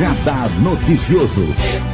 [0.00, 1.89] Radar Noticioso.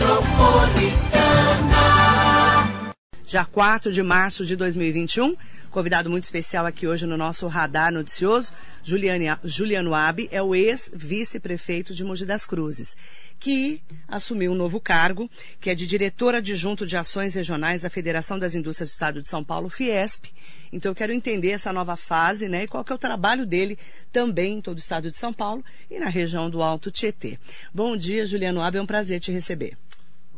[3.28, 5.34] Já 4 de março de 2021,
[5.68, 8.52] convidado muito especial aqui hoje no nosso Radar Noticioso,
[8.84, 12.96] Juliane, Juliano Abi, é o ex-vice-prefeito de Mogi das Cruzes,
[13.40, 15.28] que assumiu um novo cargo,
[15.60, 19.26] que é de diretor adjunto de ações regionais da Federação das Indústrias do Estado de
[19.26, 20.26] São Paulo, Fiesp.
[20.72, 23.76] Então eu quero entender essa nova fase, né, e qual que é o trabalho dele
[24.12, 27.40] também em todo o estado de São Paulo e na região do Alto Tietê.
[27.74, 29.76] Bom dia, Juliano Abi, é um prazer te receber.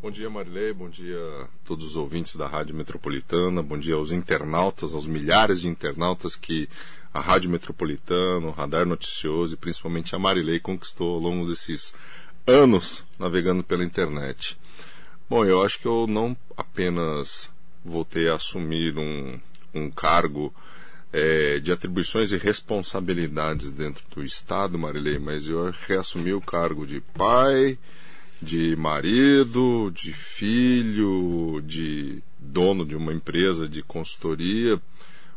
[0.00, 0.72] Bom dia, Marilei.
[0.72, 3.60] Bom dia a todos os ouvintes da Rádio Metropolitana.
[3.64, 6.68] Bom dia aos internautas, aos milhares de internautas que
[7.12, 11.96] a Rádio Metropolitana, o Radar Noticioso e principalmente a Marilei conquistou ao longo desses
[12.46, 14.56] anos navegando pela internet.
[15.28, 17.50] Bom, eu acho que eu não apenas
[17.84, 19.40] voltei a assumir um,
[19.74, 20.54] um cargo
[21.12, 27.00] é, de atribuições e responsabilidades dentro do Estado, Marilei, mas eu reassumi o cargo de
[27.00, 27.76] pai
[28.40, 34.80] de marido, de filho, de dono de uma empresa de consultoria,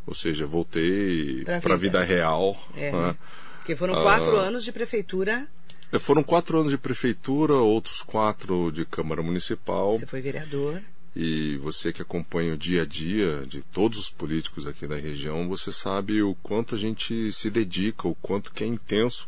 [0.06, 2.58] ou seja, voltei para a vida real.
[2.76, 2.92] É.
[2.92, 3.16] Né?
[3.58, 5.48] Porque foram quatro ah, anos de prefeitura.
[5.92, 10.00] É, foram quatro anos de prefeitura, outros quatro de Câmara Municipal.
[10.00, 10.82] Você foi vereador.
[11.14, 15.48] E você que acompanha o dia a dia de todos os políticos aqui da região,
[15.48, 19.28] você sabe o quanto a gente se dedica, o quanto que é intenso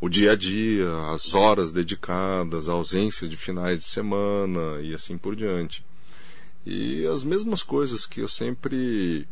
[0.00, 5.16] o dia a dia, as horas dedicadas, a ausência de finais de semana e assim
[5.16, 5.84] por diante.
[6.64, 9.26] E as mesmas coisas que eu sempre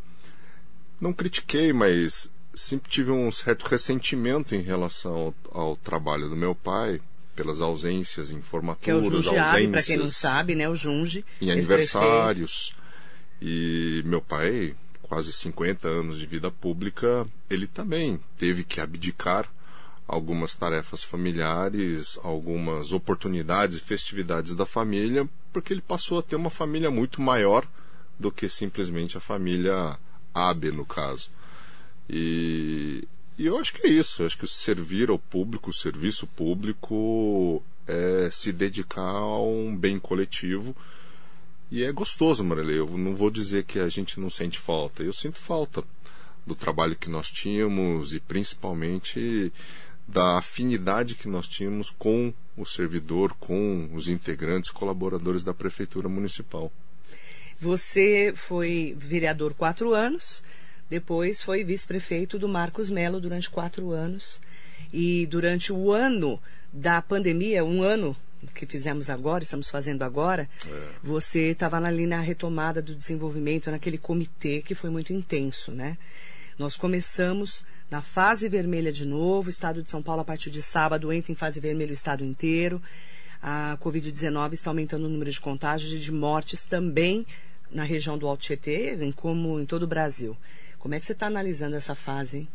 [1.00, 6.54] não critiquei, mas sempre tive um certo ressentimento em relação ao, ao trabalho do meu
[6.54, 7.00] pai,
[7.34, 9.70] pelas ausências em formaturas, que é o ausências.
[9.70, 10.68] para quem não sabe, né?
[10.68, 11.24] O Junge.
[11.40, 12.74] Em aniversários.
[13.42, 19.50] E meu pai, quase 50 anos de vida pública, ele também teve que abdicar
[20.06, 26.50] algumas tarefas familiares, algumas oportunidades e festividades da família, porque ele passou a ter uma
[26.50, 27.66] família muito maior
[28.18, 29.98] do que simplesmente a família
[30.32, 31.30] Abe, no caso.
[32.08, 33.06] E,
[33.38, 34.22] e eu acho que é isso.
[34.22, 39.98] Eu acho que servir ao público, o serviço público, é se dedicar a um bem
[39.98, 40.76] coletivo.
[41.70, 42.78] E é gostoso, Marilei.
[42.78, 45.02] Eu não vou dizer que a gente não sente falta.
[45.02, 45.82] Eu sinto falta
[46.46, 49.52] do trabalho que nós tínhamos e principalmente
[50.06, 56.70] da afinidade que nós tínhamos com o servidor, com os integrantes, colaboradores da Prefeitura Municipal.
[57.60, 60.42] Você foi vereador quatro anos,
[60.88, 64.40] depois foi vice-prefeito do Marcos Melo durante quatro anos.
[64.92, 66.40] E durante o ano
[66.72, 68.16] da pandemia, um ano
[68.54, 70.88] que fizemos agora, estamos fazendo agora, é.
[71.02, 75.96] você estava ali na retomada do desenvolvimento, naquele comitê que foi muito intenso, né?
[76.58, 80.62] Nós começamos na fase vermelha de novo, o estado de São Paulo, a partir de
[80.62, 82.80] sábado, entra em fase vermelha o estado inteiro.
[83.42, 87.26] A Covid-19 está aumentando o número de contágios e de mortes também
[87.70, 90.36] na região do Alto Tietê, como em todo o Brasil.
[90.78, 92.38] Como é que você está analisando essa fase?
[92.38, 92.48] Hein?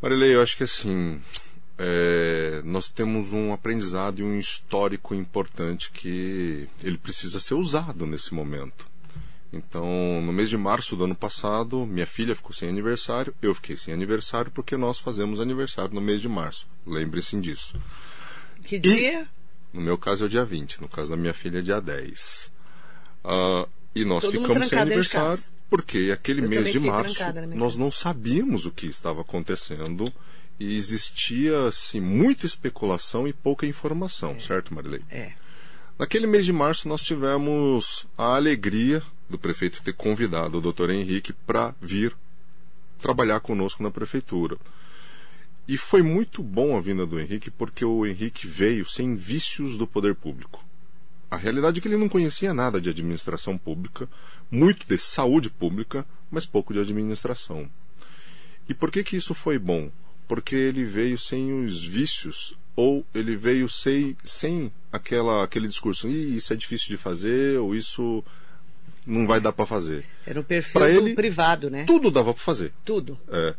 [0.00, 1.20] Marilei, eu acho que assim,
[1.78, 8.32] é, nós temos um aprendizado e um histórico importante que ele precisa ser usado nesse
[8.34, 8.86] momento.
[9.52, 13.76] Então, no mês de março do ano passado, minha filha ficou sem aniversário, eu fiquei
[13.76, 16.66] sem aniversário porque nós fazemos aniversário no mês de março.
[16.86, 17.80] Lembrem-se disso.
[18.64, 19.22] Que dia?
[19.22, 21.80] E, no meu caso é o dia 20, no caso da minha filha é dia
[21.80, 22.52] 10.
[23.24, 27.22] Uh, ah, e nós Todo ficamos sem aniversário porque aquele eu mês de março
[27.54, 30.12] nós não sabíamos o que estava acontecendo
[30.58, 34.38] e existia assim, muita especulação e pouca informação, é.
[34.38, 35.02] certo, Marilei?
[35.10, 35.32] É.
[35.98, 41.32] Naquele mês de março nós tivemos a alegria do prefeito ter convidado o doutor Henrique
[41.32, 42.16] para vir
[42.98, 44.56] trabalhar conosco na prefeitura.
[45.68, 49.86] E foi muito bom a vinda do Henrique, porque o Henrique veio sem vícios do
[49.86, 50.64] poder público.
[51.28, 54.08] A realidade é que ele não conhecia nada de administração pública,
[54.48, 57.68] muito de saúde pública, mas pouco de administração.
[58.68, 59.90] E por que que isso foi bom?
[60.28, 66.52] Porque ele veio sem os vícios ou ele veio sem, sem aquela, aquele discurso, isso
[66.52, 68.22] é difícil de fazer, ou isso
[69.06, 70.04] não vai dar para fazer.
[70.26, 71.84] Era um perfil ele, privado, né?
[71.84, 72.72] Tudo dava para fazer.
[72.84, 73.18] Tudo.
[73.28, 73.54] É.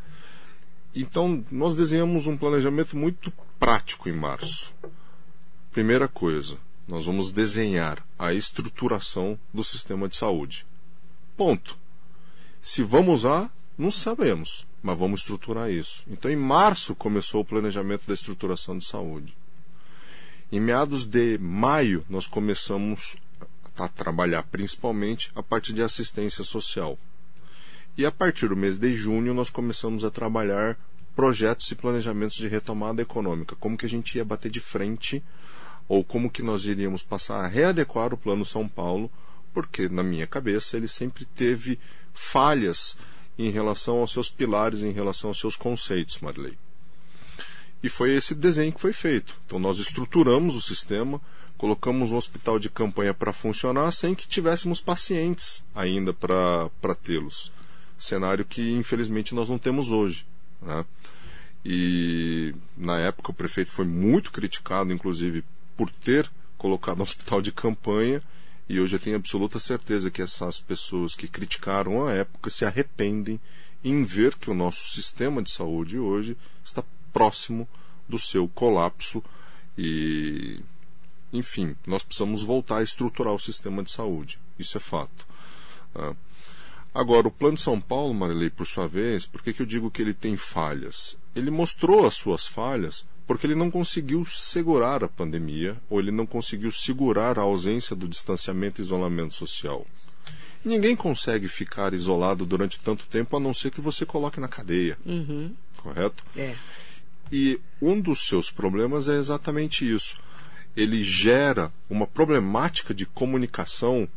[0.94, 4.74] Então, nós desenhamos um planejamento muito prático em março.
[5.72, 6.58] Primeira coisa,
[6.88, 10.66] nós vamos desenhar a estruturação do sistema de saúde.
[11.36, 11.78] Ponto.
[12.60, 16.04] Se vamos usar, não sabemos, mas vamos estruturar isso.
[16.08, 19.38] Então, em março começou o planejamento da estruturação de saúde.
[20.52, 23.18] Em meados de maio, nós começamos
[23.86, 26.98] a trabalhar principalmente a parte de assistência social.
[27.98, 30.78] E a partir do mês de junho nós começamos a trabalhar
[31.16, 35.24] projetos e planejamentos de retomada econômica, como que a gente ia bater de frente
[35.88, 39.10] ou como que nós iríamos passar a readequar o Plano São Paulo,
[39.54, 41.80] porque na minha cabeça ele sempre teve
[42.14, 42.98] falhas
[43.38, 46.58] em relação aos seus pilares, em relação aos seus conceitos, Marley.
[47.82, 49.40] E foi esse desenho que foi feito.
[49.46, 51.22] Então nós estruturamos o sistema,
[51.58, 57.52] colocamos um hospital de campanha para funcionar sem que tivéssemos pacientes ainda para tê-los.
[57.98, 60.26] Cenário que infelizmente nós não temos hoje.
[60.62, 60.86] Né?
[61.66, 65.44] E na época o prefeito foi muito criticado, inclusive,
[65.76, 68.22] por ter colocado um hospital de campanha.
[68.70, 73.40] E hoje eu tenho absoluta certeza que essas pessoas que criticaram a época se arrependem
[73.84, 76.84] em ver que o nosso sistema de saúde hoje está
[77.14, 77.68] próximo
[78.08, 79.24] do seu colapso
[79.78, 80.60] e
[81.32, 84.40] enfim, nós precisamos voltar a estruturar o sistema de saúde.
[84.58, 85.28] Isso é fato.
[85.94, 86.14] Ah,
[86.94, 89.92] agora, o Plano de São Paulo, Marilei, por sua vez, por que, que eu digo
[89.92, 91.18] que ele tem falhas?
[91.36, 96.26] Ele mostrou as suas falhas porque ele não conseguiu segurar a pandemia ou ele não
[96.26, 99.86] conseguiu segurar a ausência do distanciamento e isolamento social.
[100.64, 104.98] Ninguém consegue ficar isolado durante tanto tempo a não ser que você coloque na cadeia.
[105.06, 105.54] Uhum.
[105.78, 106.24] Correto?
[106.36, 106.56] É.
[107.32, 110.18] E um dos seus problemas é exatamente isso.
[110.78, 114.08] Ele gera uma problemática de comunicação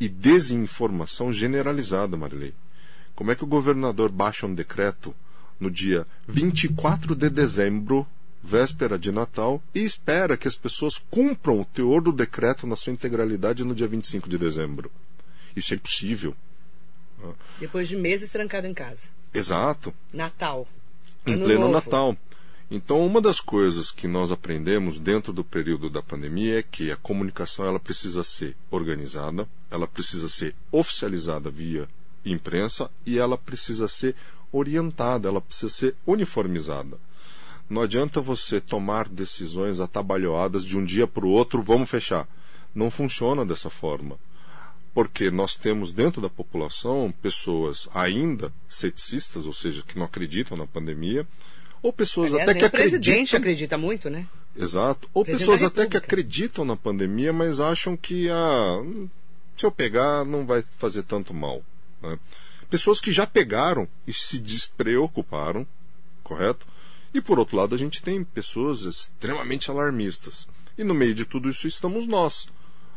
[0.00, 2.54] e desinformação generalizada, Marilei.
[3.14, 5.14] Como é que o governador baixa um decreto
[5.60, 8.06] no dia 24 de dezembro,
[8.42, 12.92] véspera de Natal, e espera que as pessoas cumpram o teor do decreto na sua
[12.92, 14.90] integralidade no dia 25 de dezembro?
[15.54, 16.34] Isso é impossível.
[17.60, 19.08] Depois de meses trancado em casa.
[19.32, 19.94] Exato.
[20.12, 20.66] Natal
[21.26, 21.72] em Ano pleno novo.
[21.72, 22.16] Natal.
[22.74, 26.96] Então, uma das coisas que nós aprendemos dentro do período da pandemia é que a
[26.96, 31.88] comunicação ela precisa ser organizada, ela precisa ser oficializada via
[32.24, 34.16] imprensa e ela precisa ser
[34.50, 36.98] orientada, ela precisa ser uniformizada.
[37.70, 42.26] Não adianta você tomar decisões atabalhoadas de um dia para o outro, vamos fechar.
[42.74, 44.18] Não funciona dessa forma
[44.92, 50.68] porque nós temos dentro da população pessoas ainda ceticistas, ou seja, que não acreditam na
[50.68, 51.26] pandemia,
[51.84, 53.38] ou pessoas Aliás, até que nem o presidente acreditam.
[53.38, 54.26] acredita muito, né?
[54.56, 55.06] Exato.
[55.12, 58.82] Ou pessoas até que acreditam na pandemia, mas acham que ah,
[59.54, 61.62] se eu pegar não vai fazer tanto mal.
[62.02, 62.18] né?
[62.70, 65.66] Pessoas que já pegaram e se despreocuparam,
[66.22, 66.66] correto?
[67.12, 70.48] E por outro lado, a gente tem pessoas extremamente alarmistas.
[70.78, 72.48] E no meio de tudo isso estamos nós,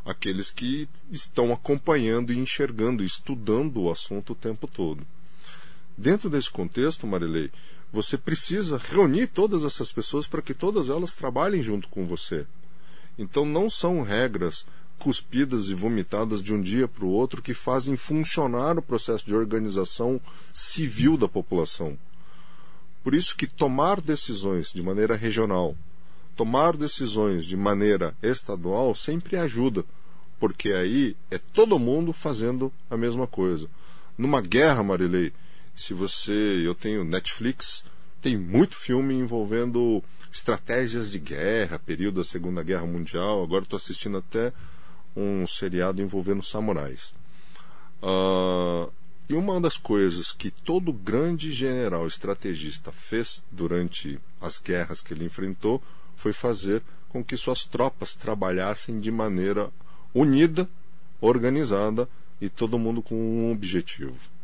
[0.05, 5.05] aqueles que estão acompanhando e enxergando, estudando o assunto o tempo todo.
[5.97, 7.51] Dentro desse contexto, Marilei,
[7.91, 12.45] você precisa reunir todas essas pessoas para que todas elas trabalhem junto com você.
[13.17, 14.65] Então não são regras
[14.99, 19.35] cuspidas e vomitadas de um dia para o outro que fazem funcionar o processo de
[19.35, 20.19] organização
[20.51, 21.97] civil da população.
[23.03, 25.75] Por isso que tomar decisões de maneira regional,
[26.35, 29.85] tomar decisões de maneira estadual sempre ajuda,
[30.39, 33.69] porque aí é todo mundo fazendo a mesma coisa.
[34.17, 35.31] Numa guerra, Marilei,
[35.77, 37.85] se você, eu tenho Netflix,
[38.19, 40.03] tem muito filme envolvendo
[40.33, 43.43] estratégias de guerra, período da Segunda Guerra Mundial.
[43.43, 44.51] Agora estou assistindo até
[45.15, 47.13] um seriado envolvendo samurais.
[48.01, 48.89] Ah,
[49.29, 55.25] e uma das coisas que todo grande general estrategista fez durante as guerras que ele
[55.25, 55.81] enfrentou
[56.15, 59.69] foi fazer com que suas tropas trabalhassem de maneira
[60.11, 60.67] unida,
[61.21, 62.09] organizada
[62.41, 64.36] e todo mundo com um objetivo.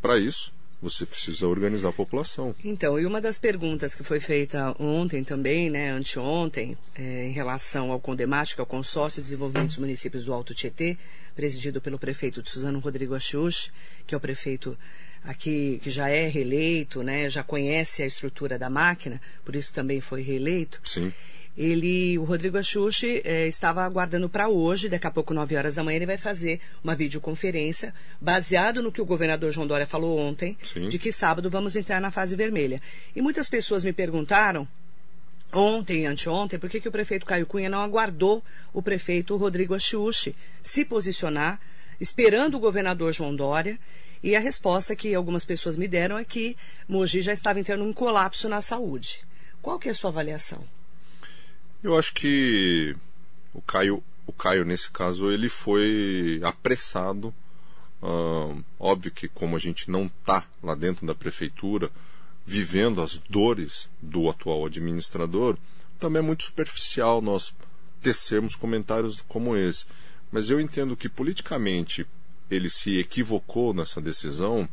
[0.00, 2.54] Para isso, você precisa organizar a população.
[2.64, 7.92] Então, e uma das perguntas que foi feita ontem também, né, anteontem, é, em relação
[7.92, 10.96] ao CONDEMAT, que é o Consórcio de Desenvolvimento dos Municípios do Alto Tietê,
[11.34, 13.70] presidido pelo prefeito Suzano Rodrigo Axux,
[14.06, 14.76] que é o prefeito
[15.22, 20.00] aqui que já é reeleito, né, já conhece a estrutura da máquina, por isso também
[20.00, 20.80] foi reeleito.
[20.82, 21.12] Sim.
[21.56, 25.84] Ele, o Rodrigo Axuxi, eh, estava aguardando para hoje, daqui a pouco, 9 horas da
[25.84, 30.56] manhã, ele vai fazer uma videoconferência, baseado no que o governador João Dória falou ontem,
[30.62, 30.88] Sim.
[30.88, 32.80] de que sábado vamos entrar na fase vermelha.
[33.14, 34.66] E muitas pessoas me perguntaram,
[35.52, 38.42] ontem e anteontem, por que, que o prefeito Caio Cunha não aguardou
[38.72, 41.60] o prefeito Rodrigo Axuxi se posicionar,
[42.00, 43.78] esperando o governador João Dória.
[44.22, 47.92] E a resposta que algumas pessoas me deram é que Mogi já estava entrando em
[47.92, 49.20] colapso na saúde.
[49.62, 50.62] Qual que é a sua avaliação?
[51.82, 52.94] Eu acho que
[53.54, 57.34] o Caio, o Caio nesse caso, ele foi apressado.
[58.02, 61.90] Ah, óbvio que como a gente não está lá dentro da prefeitura,
[62.44, 65.56] vivendo as dores do atual administrador,
[65.98, 67.54] também é muito superficial nós
[68.02, 69.86] tecermos comentários como esse.
[70.30, 72.06] Mas eu entendo que politicamente
[72.50, 74.68] ele se equivocou nessa decisão,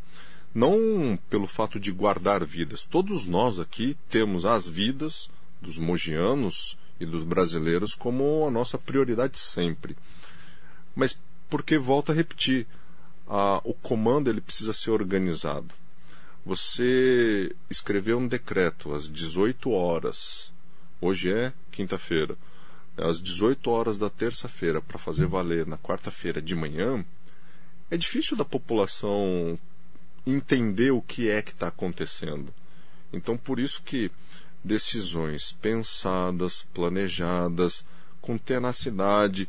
[0.56, 2.84] Não pelo fato de guardar vidas.
[2.84, 5.30] Todos nós aqui temos as vidas
[5.62, 9.96] dos mogianos e dos brasileiros como a nossa prioridade sempre.
[10.96, 12.68] Mas porque volta a repetir,
[13.28, 15.74] a, o comando ele precisa ser organizado.
[16.46, 20.52] Você escreveu um decreto às 18 horas.
[21.02, 22.38] Hoje é quinta-feira.
[22.98, 27.06] Às 18 horas da terça-feira para fazer valer na quarta-feira de manhã,
[27.92, 29.60] é difícil da população
[30.26, 32.54] entender o que é que está acontecendo.
[33.14, 34.12] Então, por isso que
[34.64, 37.86] decisões pensadas, planejadas,
[38.22, 39.48] com tenacidade,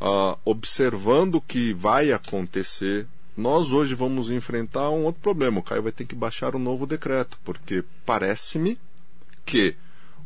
[0.00, 3.06] uh, observando o que vai acontecer,
[3.36, 5.58] nós hoje vamos enfrentar um outro problema.
[5.58, 8.78] O Caio vai ter que baixar um novo decreto, porque parece-me
[9.44, 9.74] que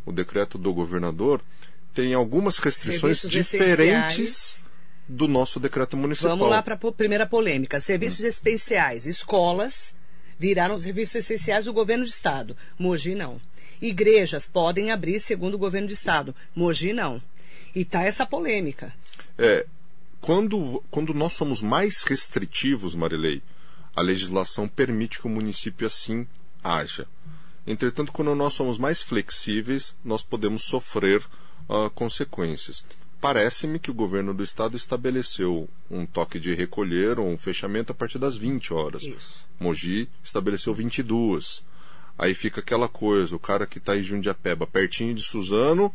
[0.04, 1.40] o decreto do governador
[1.94, 4.64] tem algumas restrições Serviços diferentes essenciais.
[5.08, 6.36] do nosso decreto municipal.
[6.36, 7.80] Vamos lá para a primeira polêmica.
[7.80, 8.28] Serviços hum.
[8.28, 9.94] especiais, escolas
[10.38, 12.56] viraram serviços essenciais do governo de estado.
[12.78, 13.40] Mogi não.
[13.80, 16.34] Igrejas podem abrir segundo o governo de estado.
[16.54, 17.22] Mogi não.
[17.74, 18.94] E tá essa polêmica.
[19.38, 19.66] É,
[20.20, 23.42] quando, quando nós somos mais restritivos, Marilei,
[23.94, 26.26] a legislação permite que o município assim
[26.62, 27.06] haja.
[27.66, 31.22] Entretanto, quando nós somos mais flexíveis, nós podemos sofrer
[31.68, 32.84] uh, consequências.
[33.20, 37.94] Parece-me que o governo do estado estabeleceu um toque de recolher ou um fechamento a
[37.94, 39.02] partir das 20 horas.
[39.02, 39.46] Isso.
[39.58, 41.64] Mogi estabeleceu 22.
[42.18, 45.94] Aí fica aquela coisa, o cara que está em Jundiapeba, pertinho de Suzano,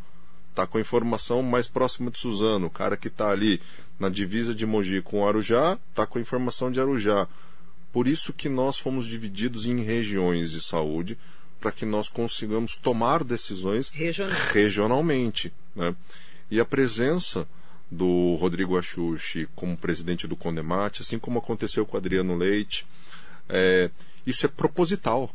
[0.51, 2.68] está com a informação mais próxima de Suzano.
[2.68, 3.60] O cara que está ali
[4.00, 7.28] na divisa de Mogi com Arujá, está com a informação de Arujá.
[7.92, 11.18] Por isso que nós fomos divididos em regiões de saúde,
[11.60, 13.92] para que nós consigamos tomar decisões
[14.51, 15.54] regionalmente.
[15.75, 15.96] Né?
[16.50, 17.48] E a presença
[17.90, 22.86] do Rodrigo Axuxi como presidente do Condemate, assim como aconteceu com o Adriano Leite,
[23.50, 23.90] é,
[24.25, 25.34] isso é proposital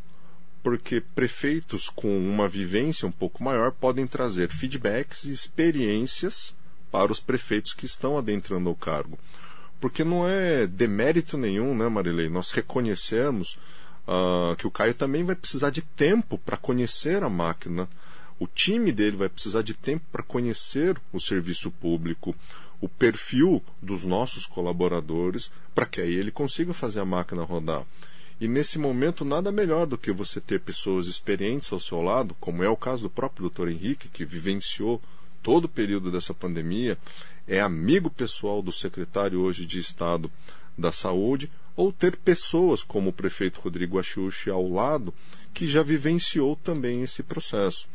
[0.67, 6.57] porque prefeitos com uma vivência um pouco maior podem trazer feedbacks e experiências
[6.91, 9.17] para os prefeitos que estão adentrando o cargo.
[9.81, 12.29] Porque não é demérito nenhum, né, Marilei?
[12.29, 13.57] Nós reconhecemos
[14.09, 17.89] uh, que o Caio também vai precisar de tempo para conhecer a máquina.
[18.37, 22.35] O time dele vai precisar de tempo para conhecer o serviço público,
[22.81, 27.85] o perfil dos nossos colaboradores, para que aí ele consiga fazer a máquina rodar.
[28.39, 32.63] E nesse momento, nada melhor do que você ter pessoas experientes ao seu lado, como
[32.63, 33.69] é o caso do próprio Dr.
[33.69, 35.01] Henrique, que vivenciou
[35.43, 36.99] todo o período dessa pandemia,
[37.49, 40.31] é amigo pessoal do secretário hoje de Estado
[40.77, 45.15] da Saúde, ou ter pessoas como o prefeito Rodrigo Axuxi ao lado,
[45.55, 47.89] que já vivenciou também esse processo.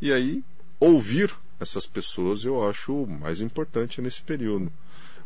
[0.00, 0.44] E aí,
[0.78, 4.70] ouvir essas pessoas eu acho mais importante nesse período.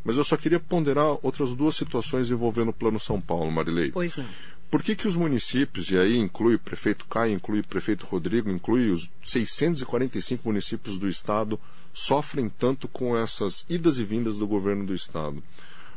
[0.05, 3.93] Mas eu só queria ponderar outras duas situações envolvendo o Plano São Paulo, Marilei.
[3.93, 4.27] Pois não.
[4.71, 8.51] Por que, que os municípios, e aí inclui o prefeito Caio, inclui o prefeito Rodrigo,
[8.51, 11.61] inclui os 645 municípios do estado,
[11.93, 15.43] sofrem tanto com essas idas e vindas do governo do estado?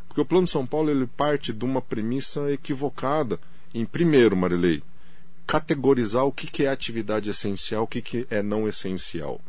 [0.08, 3.40] Porque o Plano São Paulo ele parte de uma premissa equivocada
[3.74, 4.84] em, primeiro, Marilei,
[5.48, 9.40] categorizar o que, que é atividade essencial, o que, que é não essencial.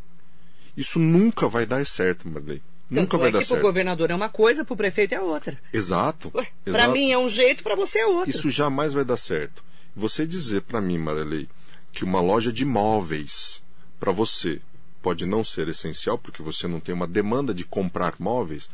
[0.76, 2.62] Isso nunca vai dar certo, Marilei.
[2.88, 3.60] Nunca vai é dar que certo.
[3.60, 5.58] Para o governador é uma coisa, para o prefeito é outra.
[5.72, 6.32] Exato.
[6.64, 8.30] Para mim é um jeito, para você é outro.
[8.30, 9.64] Isso jamais vai dar certo.
[9.94, 11.48] Você dizer para mim, Marelei,
[11.92, 13.62] que uma loja de móveis
[13.98, 14.60] para você
[15.02, 18.68] pode não ser essencial porque você não tem uma demanda de comprar móveis,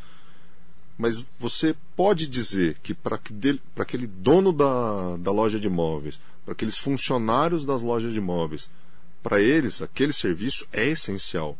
[0.98, 3.18] mas você pode dizer que para
[3.76, 8.70] aquele dono da, da loja de móveis, para aqueles funcionários das lojas de móveis,
[9.22, 11.56] para eles aquele serviço é essencial.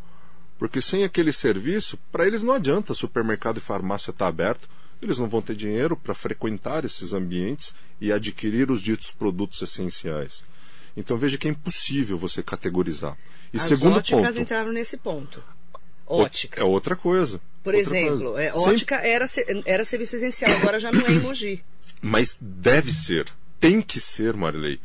[0.62, 4.69] Porque sem aquele serviço, para eles não adianta supermercado e farmácia estar tá aberto,
[5.02, 10.45] eles não vão ter dinheiro para frequentar esses ambientes e adquirir os ditos produtos essenciais.
[10.97, 13.19] Então veja que é impossível você categorizar.
[13.52, 15.42] E As segundo óticas ponto, entraram nesse ponto.
[16.07, 16.61] Ótica.
[16.61, 17.40] É outra coisa.
[17.64, 19.26] Por outra exemplo, é, ótica era,
[19.66, 21.64] era serviço essencial, agora já não é em Mogi.
[22.00, 23.26] Mas deve ser,
[23.59, 24.78] tem que ser, Marilei.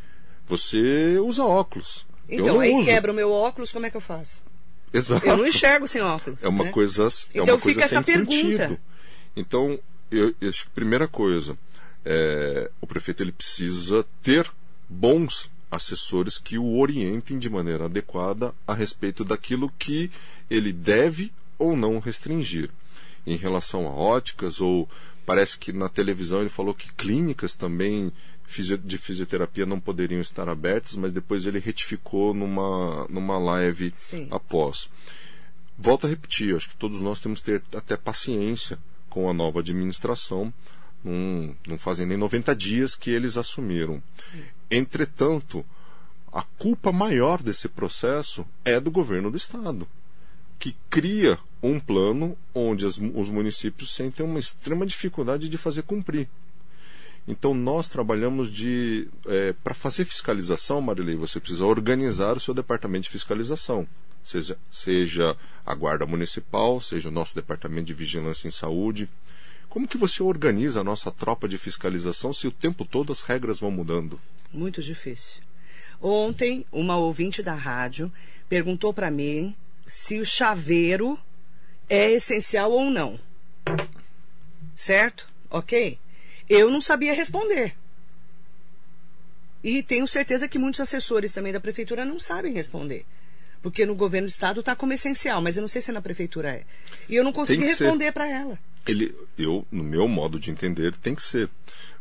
[0.47, 2.03] Você usa óculos.
[2.27, 2.85] Então, aí uso.
[2.85, 4.46] quebra o meu óculos, como é que eu faço?
[4.97, 5.25] Exato.
[5.25, 6.43] Eu não enxergo sem óculos.
[6.43, 6.71] É uma né?
[6.71, 7.07] coisa, é
[7.39, 8.31] então uma coisa fica sem essa pergunta.
[8.31, 8.79] sentido.
[9.35, 9.79] Então,
[10.11, 11.57] eu, eu acho que primeira coisa,
[12.03, 14.49] é, o prefeito ele precisa ter
[14.89, 20.09] bons assessores que o orientem de maneira adequada a respeito daquilo que
[20.49, 22.69] ele deve ou não restringir.
[23.25, 24.89] Em relação a óticas, ou
[25.25, 28.11] parece que na televisão ele falou que clínicas também
[28.83, 34.27] de fisioterapia não poderiam estar abertas, mas depois ele retificou numa, numa live Sim.
[34.31, 34.89] após.
[35.77, 39.59] Volto a repetir, acho que todos nós temos que ter até paciência com a nova
[39.59, 40.51] administração.
[41.03, 44.01] Não, não fazem nem 90 dias que eles assumiram.
[44.15, 44.43] Sim.
[44.71, 45.63] Entretanto,
[46.33, 49.87] a culpa maior desse processo é do governo do Estado,
[50.57, 56.27] que cria um plano onde as, os municípios sentem uma extrema dificuldade de fazer cumprir.
[57.27, 63.03] Então nós trabalhamos de é, para fazer fiscalização, Marilei, você precisa organizar o seu departamento
[63.03, 63.85] de fiscalização,
[64.23, 69.09] seja, seja a guarda municipal, seja o nosso departamento de vigilância em saúde.
[69.67, 73.59] Como que você organiza a nossa tropa de fiscalização se o tempo todo as regras
[73.59, 74.19] vão mudando?
[74.53, 75.41] Muito difícil.
[76.01, 78.09] Ontem, uma ouvinte da rádio
[78.47, 79.53] perguntou para mim
[79.85, 81.19] se o chaveiro
[81.89, 83.19] é essencial ou não.
[84.75, 85.27] Certo?
[85.49, 85.99] Ok?
[86.49, 87.75] Eu não sabia responder.
[89.63, 93.05] E tenho certeza que muitos assessores também da prefeitura não sabem responder.
[93.61, 96.49] Porque no governo do estado está como essencial, mas eu não sei se na prefeitura
[96.49, 96.63] é.
[97.09, 98.57] E eu não consegui responder para ela.
[98.85, 101.49] Ele, eu, no meu modo de entender, tem que ser.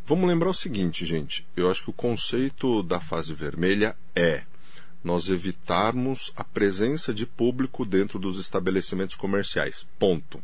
[0.05, 1.45] Vamos lembrar o seguinte, gente.
[1.57, 4.43] Eu acho que o conceito da fase vermelha é
[5.03, 9.87] nós evitarmos a presença de público dentro dos estabelecimentos comerciais.
[9.99, 10.43] Ponto.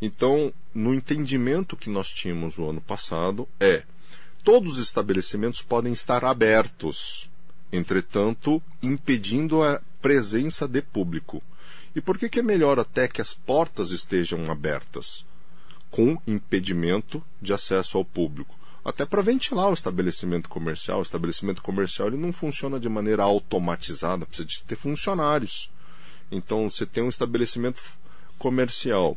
[0.00, 3.84] Então, no entendimento que nós tínhamos o ano passado, é
[4.44, 7.30] todos os estabelecimentos podem estar abertos,
[7.72, 11.42] entretanto, impedindo a presença de público.
[11.94, 15.24] E por que, que é melhor até que as portas estejam abertas?
[15.90, 18.54] Com impedimento de acesso ao público.
[18.84, 20.98] Até para ventilar o estabelecimento comercial.
[20.98, 25.70] O estabelecimento comercial ele não funciona de maneira automatizada, precisa de ter funcionários.
[26.30, 27.82] Então, você tem um estabelecimento
[28.38, 29.16] comercial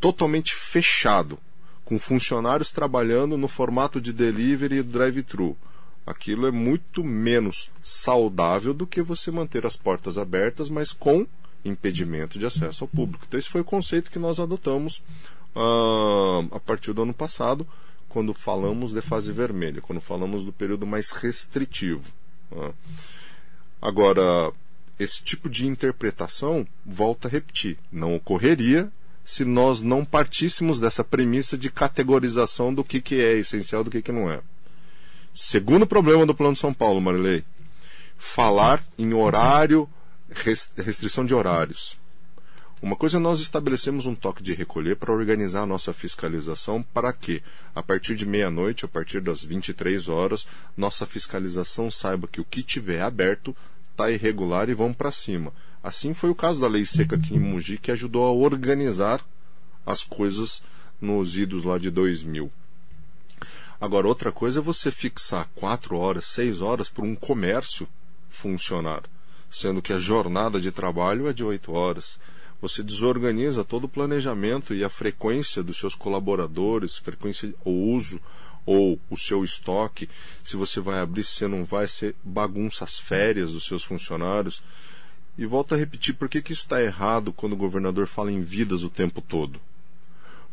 [0.00, 1.38] totalmente fechado,
[1.84, 5.56] com funcionários trabalhando no formato de delivery e drive-thru.
[6.06, 11.26] Aquilo é muito menos saudável do que você manter as portas abertas, mas com
[11.64, 13.24] impedimento de acesso ao público.
[13.28, 15.02] Então, esse foi o conceito que nós adotamos
[15.54, 17.66] uh, a partir do ano passado,
[18.08, 22.10] quando falamos de fase vermelha, quando falamos do período mais restritivo.
[22.50, 22.74] Uh.
[23.80, 24.52] Agora,
[24.98, 28.90] esse tipo de interpretação, volta a repetir, não ocorreria
[29.24, 34.02] se nós não partíssemos dessa premissa de categorização do que, que é essencial do que,
[34.02, 34.40] que não é.
[35.32, 37.44] Segundo problema do Plano de São Paulo, Marilei,
[38.18, 39.88] falar em horário,
[40.76, 41.98] restrição de horários.
[42.82, 47.12] Uma coisa é nós estabelecemos um toque de recolher para organizar a nossa fiscalização para
[47.12, 47.42] que,
[47.74, 52.62] a partir de meia-noite, a partir das 23 horas, nossa fiscalização saiba que o que
[52.62, 53.54] tiver aberto
[53.90, 55.52] está irregular e vamos para cima.
[55.82, 59.24] Assim foi o caso da lei seca aqui em Mogi, que ajudou a organizar
[59.86, 60.62] as coisas
[61.00, 62.50] nos idos lá de 2000.
[63.80, 67.88] Agora, outra coisa é você fixar quatro horas, seis horas para um comércio
[68.28, 69.02] funcionar,
[69.48, 72.20] sendo que a jornada de trabalho é de oito horas.
[72.60, 78.20] Você desorganiza todo o planejamento e a frequência dos seus colaboradores, frequência, o uso
[78.66, 80.10] ou o seu estoque,
[80.44, 84.62] se você vai abrir, se não vai, ser bagunça as férias dos seus funcionários.
[85.38, 88.42] E volto a repetir, por que, que isso está errado quando o governador fala em
[88.42, 89.60] vidas o tempo todo?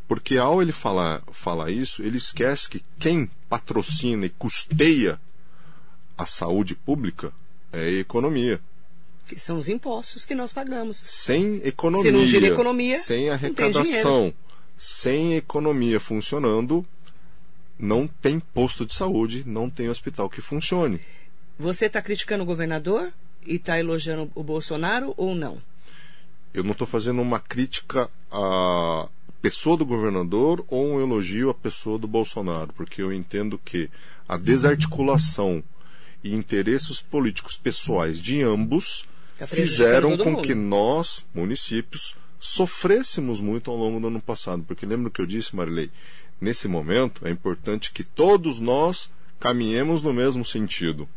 [0.07, 5.19] Porque ao ele falar, falar isso, ele esquece que quem patrocina e custeia
[6.17, 7.33] a saúde pública
[7.73, 8.61] é a economia.
[9.27, 11.01] Que são os impostos que nós pagamos.
[11.03, 12.09] Sem economia.
[12.09, 14.33] Se não gira economia, sem arrecadação,
[14.77, 16.85] sem economia funcionando,
[17.77, 21.01] não tem posto de saúde, não tem hospital que funcione.
[21.59, 23.11] Você está criticando o governador
[23.47, 25.57] e está elogiando o Bolsonaro ou não?
[26.53, 29.07] Eu não estou fazendo uma crítica à
[29.41, 33.89] pessoa do governador ou um elogio à pessoa do Bolsonaro, porque eu entendo que
[34.27, 35.63] a desarticulação
[36.23, 39.05] e interesses políticos pessoais de ambos
[39.37, 40.41] tá fizeram com mundo.
[40.41, 44.63] que nós, municípios, sofrêssemos muito ao longo do ano passado.
[44.63, 45.89] Porque lembra que eu disse, Marilei?
[46.39, 51.07] Nesse momento é importante que todos nós caminhemos no mesmo sentido.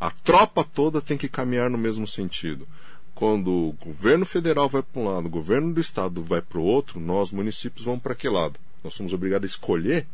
[0.00, 2.66] A tropa toda tem que caminhar no mesmo sentido.
[3.14, 6.64] Quando o governo federal vai para um lado, o governo do estado vai para o
[6.64, 8.58] outro, nós, municípios, vamos para que lado?
[8.82, 10.06] Nós somos obrigados a escolher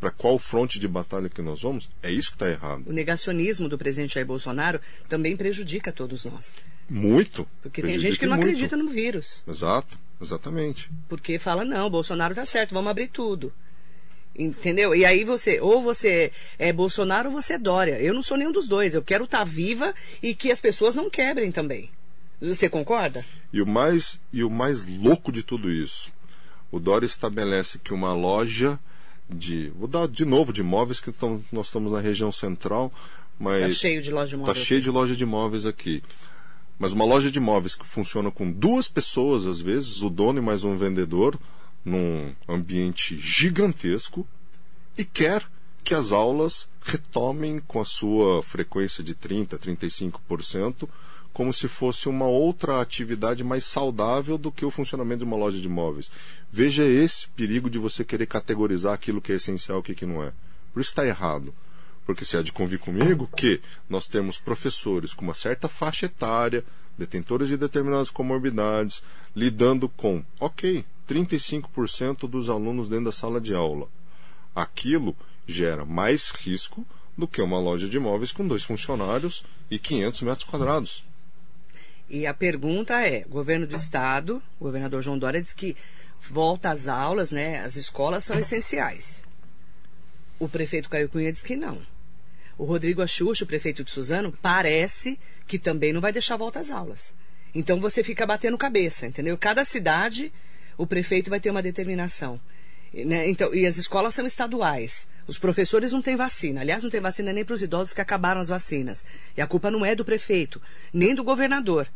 [0.00, 1.88] para qual fronte de batalha que nós vamos?
[2.02, 2.84] É isso que está errado.
[2.86, 6.50] O negacionismo do presidente Jair Bolsonaro também prejudica todos nós.
[6.88, 7.46] Muito.
[7.62, 8.48] Porque tem gente que não muito.
[8.48, 9.44] acredita no vírus.
[9.46, 10.90] Exato, exatamente.
[11.08, 13.52] Porque fala, não, Bolsonaro está certo, vamos abrir tudo.
[14.36, 14.94] Entendeu?
[14.94, 18.00] E aí você, ou você é Bolsonaro ou você é Dória.
[18.00, 18.94] Eu não sou nenhum dos dois.
[18.94, 21.90] Eu quero estar tá viva e que as pessoas não quebrem também.
[22.40, 23.24] Você concorda?
[23.52, 26.10] E o mais, e o mais louco de tudo isso,
[26.70, 28.78] o Dória estabelece que uma loja
[29.28, 29.70] de.
[29.76, 32.92] Vou dar de novo de imóveis, que tão, nós estamos na região central,
[33.38, 33.62] mas.
[33.62, 34.56] Está cheio de loja de imóveis.
[34.56, 36.02] Está cheio de loja de imóveis aqui.
[36.78, 40.42] Mas uma loja de imóveis que funciona com duas pessoas, às vezes, o dono e
[40.42, 41.38] mais um vendedor,
[41.84, 44.26] num ambiente gigantesco,
[44.96, 45.44] e quer
[45.82, 50.88] que as aulas retomem com a sua frequência de 30%, 35%,
[51.32, 55.58] como se fosse uma outra atividade mais saudável do que o funcionamento de uma loja
[55.58, 56.10] de imóveis.
[56.52, 60.22] Veja esse perigo de você querer categorizar aquilo que é essencial e o que, não
[60.22, 60.32] é.
[60.72, 61.54] Por isso está errado.
[62.04, 66.64] Porque se há de convir comigo que nós temos professores com uma certa faixa etária,
[66.96, 69.02] detentores de determinadas comorbidades,
[69.34, 73.88] lidando com, ok, 35% dos alunos dentro da sala de aula.
[74.54, 80.22] Aquilo gera mais risco do que uma loja de imóveis com dois funcionários e 500
[80.22, 81.04] metros quadrados.
[82.08, 85.76] E a pergunta é: governo do estado, o governador João Dória diz que
[86.28, 87.60] volta às aulas, né?
[87.60, 89.22] As escolas são essenciais.
[90.38, 91.80] O prefeito Caio Cunha diz que não.
[92.60, 96.68] O Rodrigo Axuxa, o prefeito de Suzano, parece que também não vai deixar volta às
[96.68, 97.14] aulas.
[97.54, 99.38] Então você fica batendo cabeça, entendeu?
[99.38, 100.30] Cada cidade,
[100.76, 102.38] o prefeito vai ter uma determinação.
[102.92, 103.30] Né?
[103.30, 105.08] Então, e as escolas são estaduais.
[105.26, 106.60] Os professores não têm vacina.
[106.60, 109.06] Aliás, não tem vacina nem para os idosos que acabaram as vacinas.
[109.34, 110.60] E a culpa não é do prefeito,
[110.92, 111.88] nem do governador.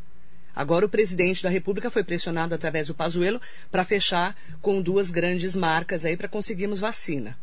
[0.56, 3.38] Agora o presidente da República foi pressionado através do Pazuello
[3.70, 7.36] para fechar com duas grandes marcas aí para conseguirmos vacina.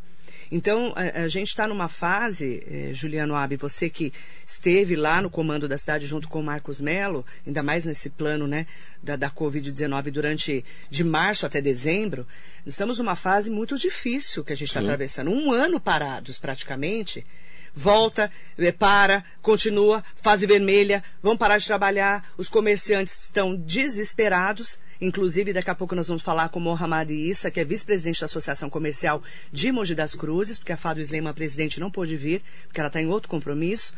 [0.51, 4.11] Então, a, a gente está numa fase, eh, Juliano Abi, você que
[4.45, 8.45] esteve lá no comando da cidade junto com o Marcos Melo, ainda mais nesse plano
[8.47, 8.67] né,
[9.01, 12.27] da, da Covid-19 durante de março até dezembro,
[12.65, 15.31] estamos numa fase muito difícil que a gente está atravessando.
[15.31, 17.25] Um ano parados, praticamente
[17.73, 24.79] volta, eh, para, continua, fase vermelha, vão parar de trabalhar, os comerciantes estão desesperados.
[25.01, 28.25] Inclusive, daqui a pouco nós vamos falar com o Mohamed Issa, que é vice-presidente da
[28.25, 32.79] Associação Comercial de Mogi das Cruzes, porque a Fábio Slema, presidente, não pôde vir, porque
[32.79, 33.95] ela está em outro compromisso,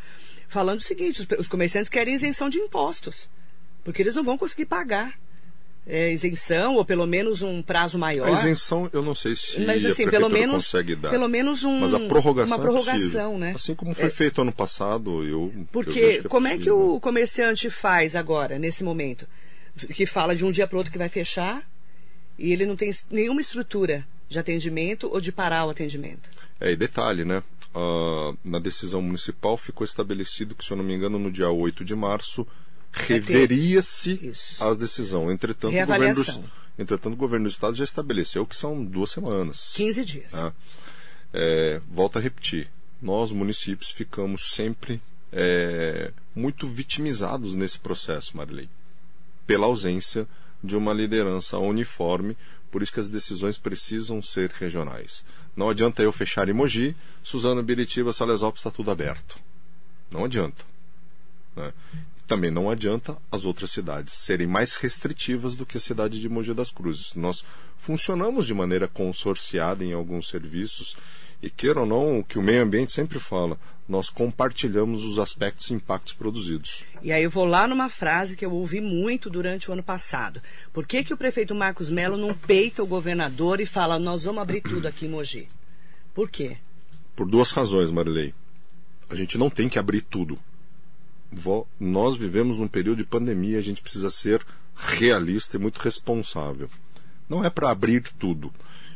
[0.48, 3.30] falando o seguinte, os, os comerciantes querem isenção de impostos,
[3.84, 5.14] porque eles não vão conseguir pagar
[5.86, 8.28] é, isenção ou pelo menos um prazo maior.
[8.28, 11.10] A isenção eu não sei se mas, assim, a pelo menos, consegue dar.
[11.10, 13.52] Pelo menos um, mas a prorrogação uma prorrogação, é né?
[13.56, 14.10] Assim como foi é.
[14.10, 18.84] feito ano passado, eu Porque eu é como é que o comerciante faz agora nesse
[18.84, 19.28] momento?
[19.76, 21.68] Que fala de um dia para outro que vai fechar
[22.38, 26.30] e ele não tem nenhuma estrutura de atendimento ou de parar o atendimento.
[26.60, 27.44] É, e detalhe, né?
[27.76, 31.84] Uh, na decisão municipal ficou estabelecido que, se eu não me engano, no dia 8
[31.84, 32.48] de março
[32.92, 35.32] reveria-se a decisão.
[35.32, 39.74] Entretanto o, governo do, entretanto, o governo do Estado já estabeleceu que são duas semanas.
[39.76, 40.34] 15 dias.
[40.34, 40.54] Né?
[41.34, 42.70] É, volto a repetir,
[43.02, 48.70] nós, municípios, ficamos sempre é, muito vitimizados nesse processo, Marilei,
[49.46, 50.28] pela ausência
[50.64, 52.38] de uma liderança uniforme,
[52.72, 55.24] por isso que as decisões precisam ser regionais.
[55.56, 59.38] Não adianta eu fechar em Mogi, Suzano, Biritiba, Salesópolis está tudo aberto.
[60.10, 60.64] Não adianta.
[61.56, 61.72] Né?
[62.26, 66.54] também não adianta as outras cidades serem mais restritivas do que a cidade de Mogi
[66.54, 67.16] das Cruzes.
[67.16, 67.44] Nós
[67.78, 70.96] funcionamos de maneira consorciada em alguns serviços
[71.44, 75.70] e queira ou não, o que o meio ambiente sempre fala, nós compartilhamos os aspectos
[75.70, 76.84] e impactos produzidos.
[77.02, 80.42] E aí eu vou lá numa frase que eu ouvi muito durante o ano passado.
[80.72, 84.42] Por que, que o prefeito Marcos Melo não peita o governador e fala, nós vamos
[84.42, 85.50] abrir tudo aqui em Mogi?
[86.16, 86.58] Por quê?
[87.16, 88.34] Por duas razões, Marilei.
[89.10, 90.40] A gente não tem que abrir tudo
[91.80, 96.70] nós vivemos num período de pandemia, a gente precisa ser realista e muito responsável.
[97.28, 98.54] Não é para abrir tudo.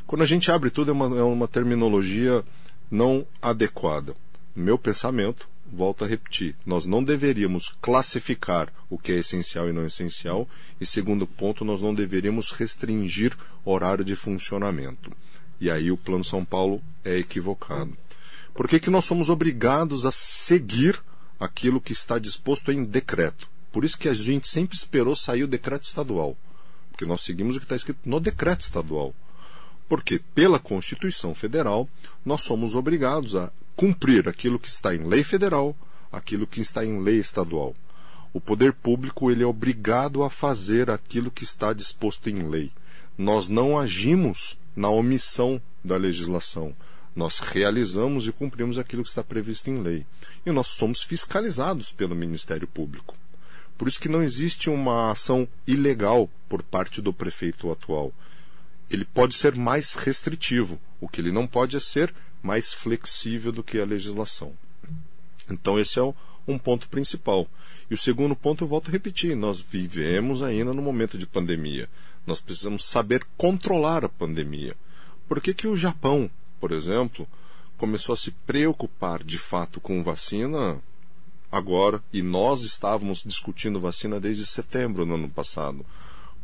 [0.07, 2.43] Quando a gente abre tudo, é uma, é uma terminologia
[2.89, 4.15] não adequada.
[4.55, 9.85] Meu pensamento, volto a repetir, nós não deveríamos classificar o que é essencial e não
[9.85, 10.47] essencial,
[10.81, 15.11] e segundo ponto, nós não deveríamos restringir horário de funcionamento.
[15.59, 17.95] E aí o Plano São Paulo é equivocado.
[18.53, 20.99] Por que, que nós somos obrigados a seguir
[21.39, 23.49] aquilo que está disposto em decreto.
[23.71, 26.35] Por isso que a gente sempre esperou sair o decreto estadual.
[26.91, 29.13] Porque nós seguimos o que está escrito no decreto estadual.
[29.87, 31.87] Porque, pela Constituição Federal,
[32.25, 35.75] nós somos obrigados a cumprir aquilo que está em lei federal,
[36.11, 37.75] aquilo que está em lei estadual.
[38.33, 42.71] O poder público ele é obrigado a fazer aquilo que está disposto em lei.
[43.17, 46.75] Nós não agimos na omissão da legislação.
[47.15, 50.05] Nós realizamos e cumprimos aquilo que está previsto em lei.
[50.45, 53.15] E nós somos fiscalizados pelo Ministério Público.
[53.77, 58.13] Por isso que não existe uma ação ilegal por parte do prefeito atual.
[58.89, 60.79] Ele pode ser mais restritivo.
[60.99, 64.53] O que ele não pode é ser mais flexível do que a legislação.
[65.49, 66.13] Então, esse é
[66.47, 67.47] um ponto principal.
[67.89, 71.89] E o segundo ponto, eu volto a repetir: nós vivemos ainda no momento de pandemia.
[72.25, 74.75] Nós precisamos saber controlar a pandemia.
[75.27, 77.27] Por que, que o Japão por exemplo,
[77.77, 80.77] começou a se preocupar de fato com vacina
[81.51, 85.85] agora, e nós estávamos discutindo vacina desde setembro no ano passado,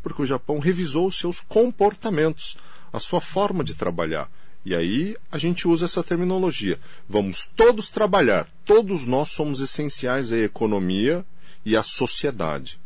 [0.03, 2.57] porque o Japão revisou os seus comportamentos,
[2.91, 4.29] a sua forma de trabalhar.
[4.65, 6.79] E aí a gente usa essa terminologia.
[7.07, 8.47] Vamos todos trabalhar.
[8.63, 11.25] Todos nós somos essenciais à economia
[11.65, 12.79] e à sociedade.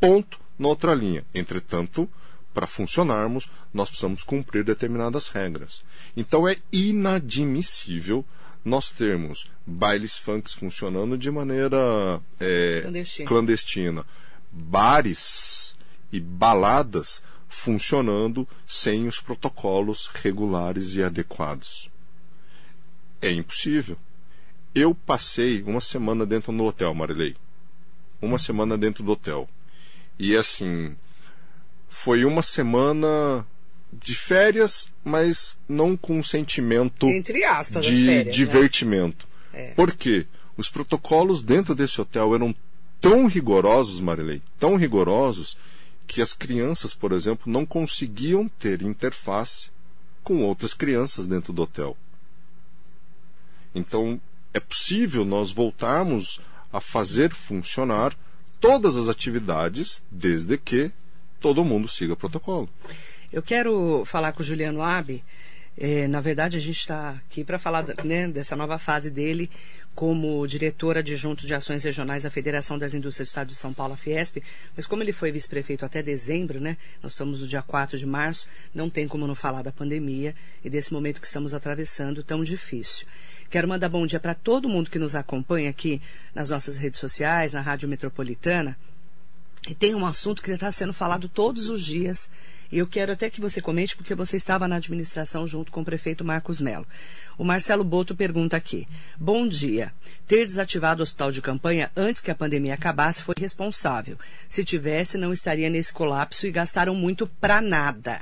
[0.00, 1.24] Ponto na outra linha.
[1.34, 2.08] Entretanto,
[2.52, 5.82] para funcionarmos, nós precisamos cumprir determinadas regras.
[6.16, 8.24] Então é inadmissível
[8.64, 13.28] nós termos bailes funks funcionando de maneira é, Clandestina.
[13.28, 14.06] clandestina,
[14.52, 15.76] bares
[16.12, 21.90] e baladas funcionando sem os protocolos regulares e adequados.
[23.20, 23.96] É impossível.
[24.74, 27.34] Eu passei uma semana dentro do hotel, Marilei.
[28.22, 29.48] Uma semana dentro do hotel.
[30.18, 30.94] E assim,
[31.88, 33.44] foi uma semana
[33.92, 38.32] de férias, mas não com um sentimento Entre aspas, as de férias, né?
[38.32, 39.26] divertimento.
[39.52, 39.72] É.
[39.72, 40.26] Por quê?
[40.56, 42.54] Os protocolos dentro desse hotel eram
[43.00, 45.56] tão rigorosos, Marilei, tão rigorosos,
[46.10, 49.70] que as crianças, por exemplo, não conseguiam ter interface
[50.24, 51.96] com outras crianças dentro do hotel.
[53.72, 54.20] Então,
[54.52, 56.40] é possível nós voltarmos
[56.72, 58.12] a fazer funcionar
[58.58, 60.90] todas as atividades, desde que
[61.38, 62.68] todo mundo siga o protocolo.
[63.32, 65.22] Eu quero falar com o Juliano Abe.
[65.78, 69.48] É, na verdade, a gente está aqui para falar né, dessa nova fase dele
[69.94, 73.94] como diretor adjunto de ações regionais da Federação das Indústrias do Estado de São Paulo,
[73.94, 74.38] a Fiesp.
[74.76, 76.76] Mas como ele foi vice-prefeito até dezembro, né?
[77.02, 80.70] Nós estamos no dia 4 de março, não tem como não falar da pandemia e
[80.70, 83.06] desse momento que estamos atravessando tão difícil.
[83.50, 86.00] Quero mandar bom dia para todo mundo que nos acompanha aqui
[86.34, 88.78] nas nossas redes sociais, na Rádio Metropolitana.
[89.68, 92.30] E tem um assunto que está sendo falado todos os dias.
[92.72, 96.24] Eu quero até que você comente, porque você estava na administração junto com o prefeito
[96.24, 96.86] Marcos Melo.
[97.36, 98.86] O Marcelo Boto pergunta aqui.
[99.18, 99.92] Bom dia.
[100.28, 104.16] Ter desativado o hospital de campanha antes que a pandemia acabasse foi responsável.
[104.48, 108.20] Se tivesse, não estaria nesse colapso e gastaram muito para nada.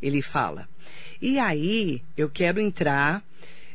[0.00, 0.66] Ele fala.
[1.20, 3.22] E aí, eu quero entrar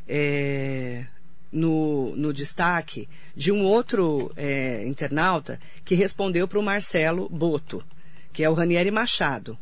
[0.08, 1.04] é,
[1.52, 7.84] no, no destaque de um outro é, internauta que respondeu para o Marcelo Boto,
[8.32, 9.56] que é o Ranieri Machado.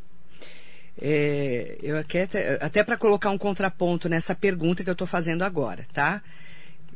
[1.00, 2.28] É, eu até,
[2.60, 6.22] até para colocar um contraponto nessa pergunta que eu estou fazendo agora, tá?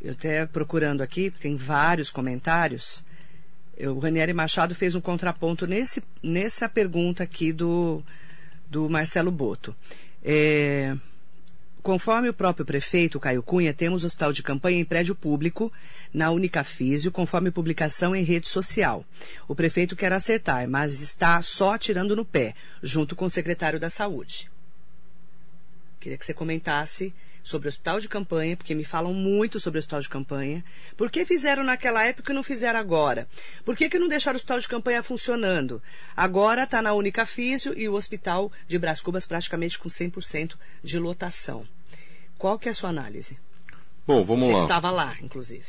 [0.00, 3.04] Eu até procurando aqui, tem vários comentários.
[3.76, 8.02] Eu, o Ranieri Machado fez um contraponto nesse, nessa pergunta aqui do,
[8.70, 9.74] do Marcelo Boto.
[10.22, 10.96] É,
[11.88, 15.72] Conforme o próprio prefeito Caio Cunha, temos hospital de campanha em prédio público,
[16.12, 19.06] na Unicafísio, conforme publicação em rede social.
[19.48, 23.88] O prefeito quer acertar, mas está só atirando no pé, junto com o secretário da
[23.88, 24.50] Saúde.
[25.98, 27.10] Queria que você comentasse
[27.42, 30.62] sobre o hospital de campanha, porque me falam muito sobre o hospital de campanha.
[30.94, 33.26] Por que fizeram naquela época e não fizeram agora?
[33.64, 35.82] Por que, que não deixaram o hospital de campanha funcionando?
[36.14, 41.66] Agora está na Unicafísio e o hospital de Brás Cubas praticamente com 100% de lotação.
[42.38, 43.38] Qual que é a sua análise?
[44.06, 44.62] Bom, vamos Você lá.
[44.62, 45.66] estava lá, inclusive.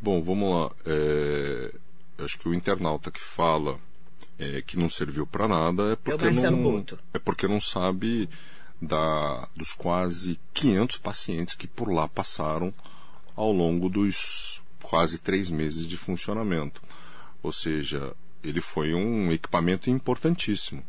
[0.00, 0.70] Bom, vamos lá.
[0.86, 1.74] É,
[2.24, 3.78] acho que o internauta que fala
[4.38, 6.98] é, que não serviu para nada é porque Marcelo não Boto.
[7.12, 8.28] é porque não sabe
[8.80, 12.72] da, dos quase 500 pacientes que por lá passaram
[13.36, 16.82] ao longo dos quase três meses de funcionamento.
[17.42, 20.82] Ou seja, ele foi um equipamento importantíssimo.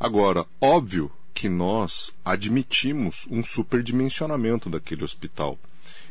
[0.00, 5.56] Agora, óbvio que nós admitimos um superdimensionamento daquele hospital.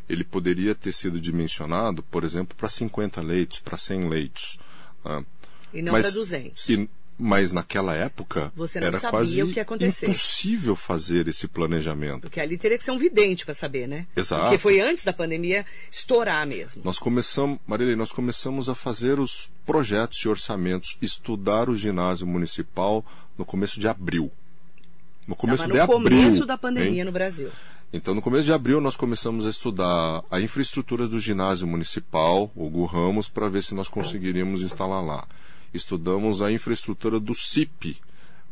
[0.08, 4.58] Ele poderia ter sido dimensionado, por exemplo, para 50 leitos, para 100 leitos.
[5.04, 5.26] né?
[5.74, 6.70] E não Mas- para 200.
[6.70, 10.06] E- mas naquela época Você não era sabia quase o que ia acontecer.
[10.06, 12.22] impossível fazer esse planejamento.
[12.22, 14.08] Porque ali teria que ser um vidente para saber, né?
[14.16, 14.44] Exato.
[14.44, 16.82] Porque foi antes da pandemia estourar mesmo.
[16.86, 23.04] Nós começamos, Marilei, nós começamos a fazer os projetos e orçamentos, estudar o ginásio municipal
[23.38, 24.32] no começo de abril.
[25.28, 26.20] No começo Estava de no abril.
[26.20, 27.04] começo da pandemia hein?
[27.04, 27.52] no Brasil.
[27.92, 32.70] Então, no começo de abril, nós começamos a estudar a infraestrutura do ginásio municipal, o
[32.70, 35.28] Gu Ramos, para ver se nós conseguiríamos instalar lá.
[35.74, 37.98] Estudamos a infraestrutura do CIP,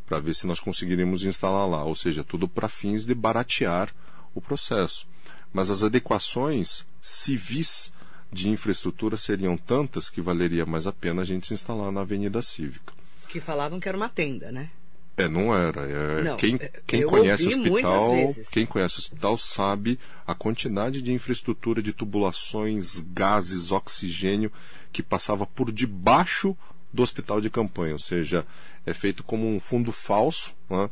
[0.05, 1.83] para ver se nós conseguiríamos instalar lá.
[1.83, 3.93] Ou seja, tudo para fins de baratear
[4.33, 5.07] o processo.
[5.53, 7.91] Mas as adequações civis
[8.31, 12.41] de infraestrutura seriam tantas que valeria mais a pena a gente se instalar na Avenida
[12.41, 12.93] Cívica.
[13.29, 14.69] Que falavam que era uma tenda, né?
[15.17, 15.81] É, não era.
[15.81, 18.11] É, Não, quem é, quem conhece o hospital,
[18.51, 19.97] quem conhece o hospital sabe
[20.27, 24.51] a quantidade de infraestrutura de tubulações, gases, oxigênio
[24.91, 26.55] que passava por debaixo
[26.91, 28.45] do hospital de campanha, ou seja,
[28.85, 30.89] é feito como um fundo falso, né?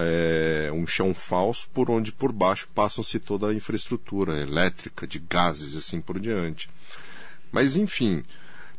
[0.00, 5.74] É, um chão falso por onde por baixo passa-se toda a infraestrutura elétrica, de gases
[5.74, 6.70] e assim por diante.
[7.50, 8.22] Mas enfim,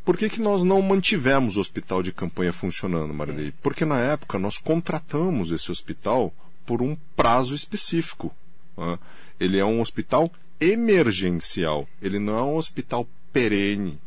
[0.09, 3.53] por que, que nós não mantivemos o hospital de campanha funcionando, Marilei?
[3.61, 6.33] Porque na época nós contratamos esse hospital
[6.65, 8.33] por um prazo específico.
[8.75, 8.97] Né?
[9.39, 13.99] Ele é um hospital emergencial, ele não é um hospital perene.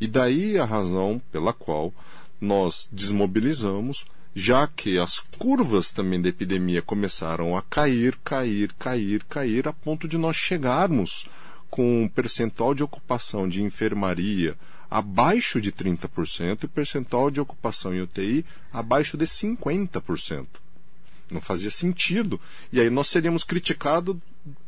[0.00, 1.92] E daí a razão pela qual
[2.40, 9.66] nós desmobilizamos, já que as curvas também da epidemia começaram a cair, cair, cair, cair,
[9.66, 11.26] a ponto de nós chegarmos
[11.68, 14.56] com um percentual de ocupação de enfermaria
[14.90, 20.46] abaixo de 30% e percentual de ocupação em UTI abaixo de 50%.
[21.30, 22.40] Não fazia sentido.
[22.72, 24.16] E aí nós seríamos criticados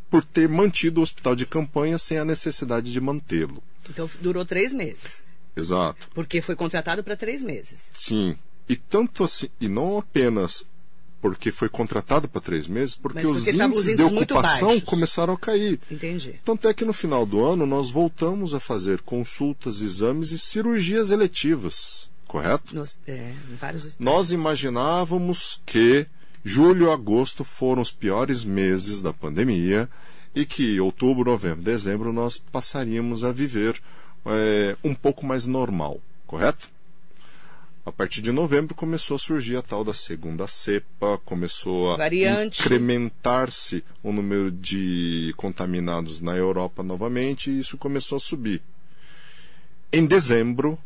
[0.08, 3.62] por ter mantido o hospital de campanha sem a necessidade de mantê-lo.
[3.90, 5.22] Então durou três meses.
[5.56, 6.08] Exato.
[6.14, 7.90] Porque foi contratado para três meses.
[7.94, 8.36] Sim.
[8.68, 10.64] E tanto assim, e não apenas
[11.22, 15.34] porque foi contratado para três meses, porque, porque os, índices os, índices de ocupação começaram
[15.34, 15.78] a cair.
[15.88, 16.34] Entendi.
[16.44, 21.12] Tanto é que no final do ano nós voltamos a fazer consultas, exames e cirurgias
[21.12, 22.74] eletivas, correto?
[22.74, 23.32] Nos, é,
[24.00, 26.06] nós imaginávamos que
[26.44, 29.88] julho e agosto foram os piores meses da pandemia
[30.34, 33.80] e que outubro, novembro, dezembro nós passaríamos a viver
[34.26, 36.68] é, um pouco mais normal, correto?
[37.84, 42.60] A partir de novembro começou a surgir a tal da segunda cepa, começou a Variante.
[42.60, 48.62] incrementar-se o número de contaminados na Europa novamente e isso começou a subir.
[49.92, 50.78] Em dezembro,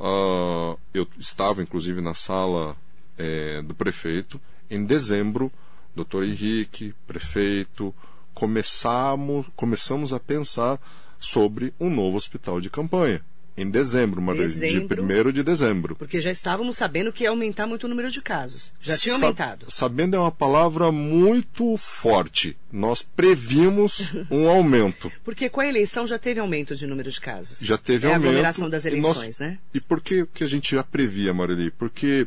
[0.00, 2.76] uh, eu estava inclusive na sala
[3.16, 4.40] é, do prefeito.
[4.68, 5.50] Em dezembro,
[5.94, 7.94] doutor Henrique, prefeito,
[8.34, 10.80] começamos, começamos a pensar
[11.20, 13.24] sobre um novo hospital de campanha
[13.56, 15.94] em dezembro, uma dezembro, de 1 de dezembro.
[15.96, 18.72] Porque já estávamos sabendo que ia aumentar muito o número de casos.
[18.80, 19.66] Já tinha Sa aumentado.
[19.68, 22.56] Sabendo é uma palavra muito forte.
[22.72, 25.12] Nós previmos um aumento.
[25.22, 27.58] Porque com a eleição já teve aumento de número de casos.
[27.60, 28.26] Já teve é aumento.
[28.26, 29.58] a aglomeração das eleições, e nós, né?
[29.74, 31.70] E por que, que a gente já previa, Marili?
[31.70, 32.26] Porque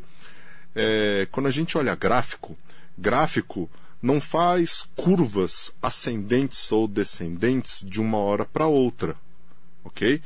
[0.76, 2.56] é, quando a gente olha gráfico,
[2.96, 9.16] gráfico não faz curvas ascendentes ou descendentes de uma hora para outra.
[9.84, 10.22] Ok?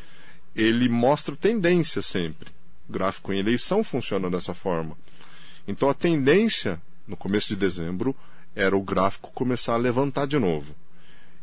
[0.59, 2.51] Ele mostra tendência sempre.
[2.89, 4.97] O gráfico em eleição funciona dessa forma.
[5.65, 8.15] Então a tendência, no começo de dezembro,
[8.53, 10.75] era o gráfico começar a levantar de novo.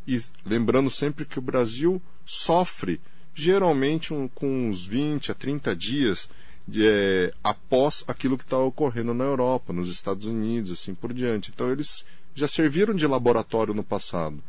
[0.07, 3.01] E lembrando sempre que o Brasil sofre
[3.35, 6.29] geralmente um, com uns 20 a 30 dias
[6.69, 11.51] de, é, após aquilo que está ocorrendo na Europa, nos Estados Unidos, assim por diante.
[11.55, 14.43] Então eles já serviram de laboratório no passado.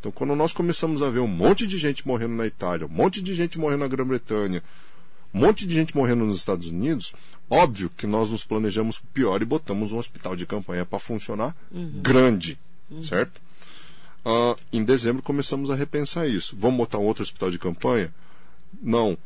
[0.00, 3.20] Então, quando nós começamos a ver um monte de gente morrendo na Itália, um monte
[3.20, 4.62] de gente morrendo na Grã-Bretanha,
[5.32, 7.12] um monte de gente morrendo nos Estados Unidos,
[7.50, 12.00] óbvio que nós nos planejamos pior e botamos um hospital de campanha para funcionar uhum.
[12.00, 12.58] grande,
[12.90, 13.02] uhum.
[13.02, 13.40] certo?
[14.24, 16.56] Uh, em dezembro começamos a repensar isso.
[16.58, 18.12] Vamos botar um outro hospital de campanha?
[18.82, 19.12] Não.
[19.12, 19.18] O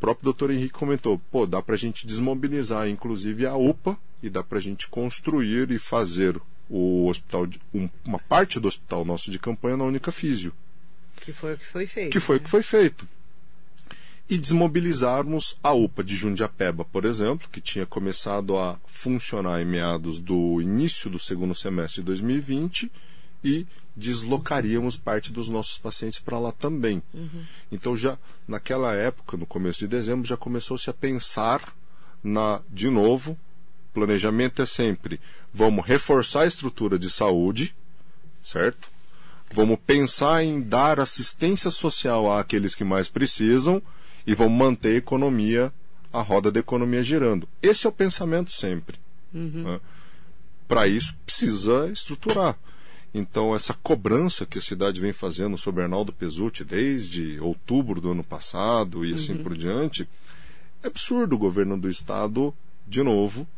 [0.00, 4.42] próprio doutor Henrique comentou, pô, dá para a gente desmobilizar, inclusive a UPA, e dá
[4.42, 6.38] para a gente construir e fazer
[6.70, 10.54] o hospital, um, uma parte do hospital nosso de campanha na Única Físio.
[11.20, 12.12] Que foi o que foi feito.
[12.12, 12.40] Que foi né?
[12.40, 13.08] o que foi feito.
[14.28, 20.20] E desmobilizarmos a UPA de Jundiapeba, por exemplo, que tinha começado a funcionar em meados
[20.20, 22.92] do início do segundo semestre de 2020
[23.42, 27.02] e deslocaríamos parte dos nossos pacientes para lá também.
[27.12, 27.44] Uhum.
[27.72, 31.74] Então já naquela época, no começo de dezembro, já começou-se a pensar
[32.22, 33.36] na de novo
[33.92, 35.20] planejamento é sempre
[35.52, 37.74] vamos reforçar a estrutura de saúde,
[38.42, 38.88] certo?
[39.52, 43.82] Vamos pensar em dar assistência social àqueles que mais precisam
[44.26, 45.72] e vamos manter a economia,
[46.12, 47.48] a roda da economia girando.
[47.60, 48.98] Esse é o pensamento sempre.
[49.34, 49.62] Uhum.
[49.64, 49.80] Né?
[50.68, 52.56] Para isso, precisa estruturar.
[53.12, 58.22] Então, essa cobrança que a cidade vem fazendo sobre Arnaldo Pesutti desde outubro do ano
[58.22, 59.42] passado e assim uhum.
[59.42, 60.08] por diante,
[60.82, 62.54] é absurdo o governo do estado,
[62.86, 63.48] de novo?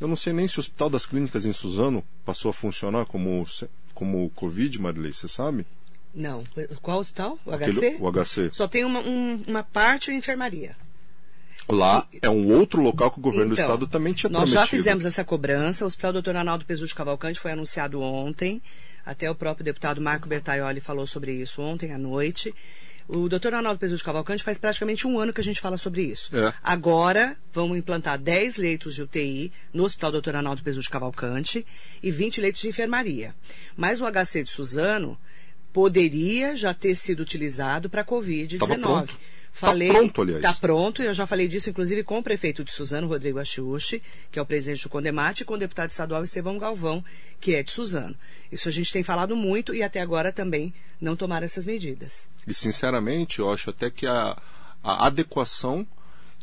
[0.00, 3.46] Eu não sei nem se o Hospital das Clínicas em Suzano passou a funcionar como,
[3.94, 5.66] como Covid, Marilei, você sabe?
[6.14, 6.44] Não.
[6.80, 7.38] Qual hospital?
[7.44, 7.96] O Aquele, HC?
[7.98, 8.50] O HC.
[8.52, 10.76] Só tem uma, um, uma parte de enfermaria.
[11.68, 14.42] Lá e, é um outro local que o governo então, do estado também tinha nós
[14.42, 14.60] prometido.
[14.60, 15.84] Nós já fizemos essa cobrança.
[15.84, 16.36] O Hospital Dr.
[16.36, 18.62] Arnaldo Pesucci Cavalcante foi anunciado ontem.
[19.04, 22.54] Até o próprio deputado Marco Bertaioli falou sobre isso ontem à noite.
[23.06, 26.34] O doutor Arnaldo Pesucci Cavalcante faz praticamente um ano que a gente fala sobre isso.
[26.34, 26.54] É.
[26.62, 31.66] Agora, vamos implantar 10 leitos de UTI no Hospital Doutor Arnaldo Pesucci Cavalcante
[32.02, 33.34] e 20 leitos de enfermaria.
[33.76, 35.18] Mas o HC de Suzano
[35.72, 39.10] poderia já ter sido utilizado para Covid-19.
[39.56, 40.44] Falei, tá pronto, aliás.
[40.44, 44.02] Está pronto, e eu já falei disso, inclusive, com o prefeito de Suzano, Rodrigo Achiuchi,
[44.32, 47.04] que é o presidente do Condemate, e com o deputado estadual Estevão Galvão,
[47.40, 48.16] que é de Suzano.
[48.50, 52.28] Isso a gente tem falado muito e até agora também não tomaram essas medidas.
[52.44, 54.36] E, sinceramente, eu acho até que a,
[54.82, 55.86] a adequação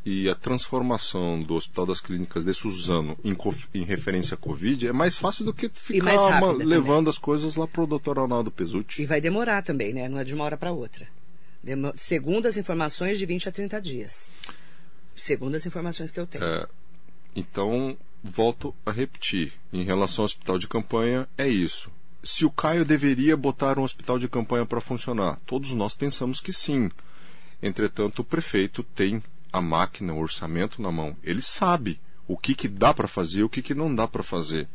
[0.05, 3.35] e a transformação do Hospital das Clínicas de Suzano em,
[3.73, 7.83] em referência à Covid é mais fácil do que ficar levando as coisas lá para
[7.83, 9.01] o doutor Arnaldo Pesucci.
[9.01, 10.07] E vai demorar também, né?
[10.07, 11.05] Não é de uma hora para outra.
[11.95, 14.29] Segundo as informações, de 20 a 30 dias.
[15.15, 16.43] Segundo as informações que eu tenho.
[16.43, 16.67] É,
[17.35, 19.53] então, volto a repetir.
[19.71, 21.91] Em relação ao hospital de campanha, é isso.
[22.23, 26.53] Se o Caio deveria botar um hospital de campanha para funcionar, todos nós pensamos que
[26.53, 26.89] sim.
[27.61, 31.15] Entretanto, o prefeito tem a máquina, o orçamento na mão.
[31.23, 34.23] Ele sabe o que, que dá para fazer e o que, que não dá para
[34.23, 34.67] fazer.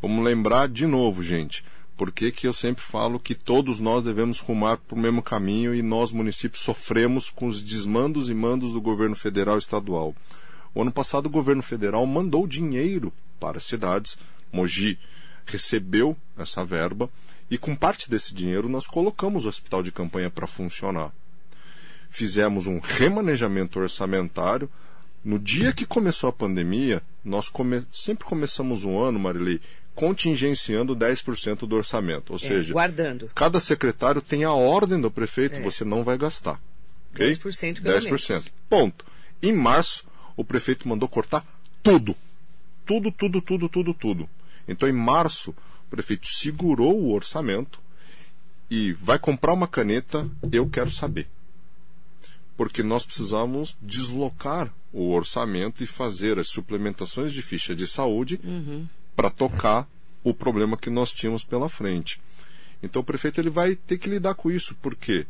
[0.00, 1.64] Vamos lembrar de novo, gente,
[1.96, 5.82] porque que eu sempre falo que todos nós devemos rumar para o mesmo caminho e
[5.82, 10.14] nós, municípios, sofremos com os desmandos e mandos do governo federal e estadual.
[10.74, 14.16] O ano passado, o governo federal mandou dinheiro para as cidades.
[14.52, 14.98] Mogi
[15.44, 17.10] recebeu essa verba
[17.50, 21.12] e, com parte desse dinheiro, nós colocamos o hospital de campanha para funcionar
[22.12, 24.68] fizemos um remanejamento orçamentário.
[25.24, 27.84] No dia que começou a pandemia, nós come...
[27.90, 29.60] sempre começamos um ano, Marilei,
[29.94, 32.30] contingenciando 10% do orçamento.
[32.30, 33.30] Ou é, seja, guardando.
[33.34, 35.60] cada secretário tem a ordem do prefeito, é.
[35.60, 36.60] você não vai gastar.
[37.12, 37.32] Okay?
[37.32, 38.28] 10% pelo 10%.
[38.30, 38.50] Menos.
[38.68, 39.04] Ponto.
[39.42, 40.04] Em março,
[40.36, 41.44] o prefeito mandou cortar
[41.82, 42.16] tudo.
[42.86, 44.28] Tudo, tudo, tudo, tudo, tudo.
[44.66, 47.80] Então, em março, o prefeito segurou o orçamento
[48.70, 51.28] e vai comprar uma caneta, eu quero saber
[52.56, 58.86] porque nós precisamos deslocar o orçamento e fazer as suplementações de ficha de saúde uhum.
[59.14, 59.88] Para tocar
[60.22, 62.20] o problema que nós tínhamos pela frente.
[62.82, 65.26] Então o prefeito ele vai ter que lidar com isso, porque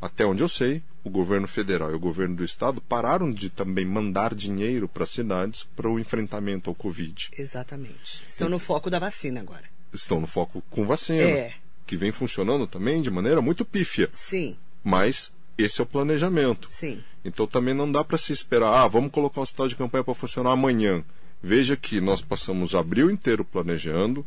[0.00, 3.84] até onde eu sei, o governo federal e o governo do estado pararam de também
[3.84, 7.30] mandar dinheiro para as cidades para o enfrentamento ao Covid.
[7.36, 8.22] Exatamente.
[8.28, 9.64] Estão no foco da vacina agora.
[9.92, 11.22] Estão no foco com vacina.
[11.22, 11.54] É.
[11.86, 14.08] Que vem funcionando também de maneira muito pífia.
[14.12, 14.56] Sim.
[14.82, 16.68] Mas esse é o planejamento.
[16.70, 17.02] Sim.
[17.24, 20.14] Então também não dá para se esperar, ah, vamos colocar um hospital de campanha para
[20.14, 21.04] funcionar amanhã.
[21.42, 24.24] Veja que nós passamos abril inteiro planejando,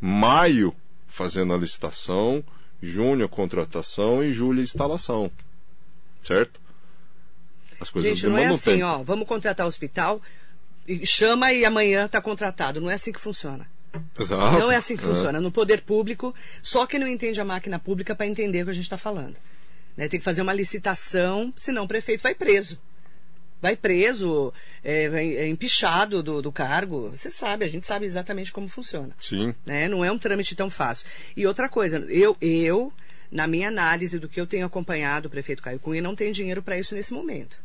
[0.00, 0.74] maio
[1.08, 2.44] fazendo a licitação,
[2.80, 5.30] junho a contratação e julho a instalação.
[6.22, 6.60] Certo?
[7.80, 8.86] As coisas Gente, não é assim, tempo.
[8.86, 10.22] ó, vamos contratar o hospital,
[11.04, 12.80] chama e amanhã está contratado.
[12.80, 13.66] Não é assim que funciona.
[14.18, 14.58] Exato.
[14.58, 15.06] Não é assim que é.
[15.06, 15.40] funciona.
[15.40, 16.32] No poder público,
[16.62, 19.36] só quem não entende a máquina pública para entender o que a gente está falando.
[19.96, 20.08] Né?
[20.08, 22.78] Tem que fazer uma licitação, senão o prefeito vai preso.
[23.62, 24.52] Vai preso,
[24.82, 27.10] é, é empichado do, do, cargo.
[27.10, 29.14] Você sabe, a gente sabe exatamente como funciona.
[29.20, 29.54] Sim.
[29.64, 29.86] Né?
[29.86, 31.06] Não é um trâmite tão fácil.
[31.36, 32.92] E outra coisa, eu, eu,
[33.30, 36.60] na minha análise do que eu tenho acompanhado o prefeito Caio Cunha, não tem dinheiro
[36.60, 37.56] para isso nesse momento.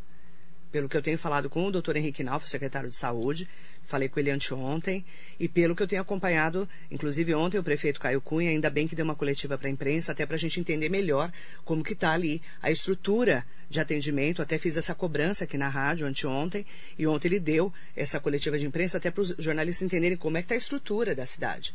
[0.71, 3.47] Pelo que eu tenho falado com o doutor Henrique Nalfa, secretário de Saúde,
[3.87, 5.03] falei com ele anteontem,
[5.39, 8.95] e pelo que eu tenho acompanhado, inclusive ontem o prefeito Caio Cunha, ainda bem que
[8.95, 11.31] deu uma coletiva para a imprensa, até para a gente entender melhor
[11.63, 16.05] como que está ali a estrutura de atendimento, até fiz essa cobrança aqui na rádio
[16.05, 16.65] anteontem,
[16.99, 20.41] e ontem ele deu essa coletiva de imprensa até para os jornalistas entenderem como é
[20.41, 21.73] que está a estrutura da cidade.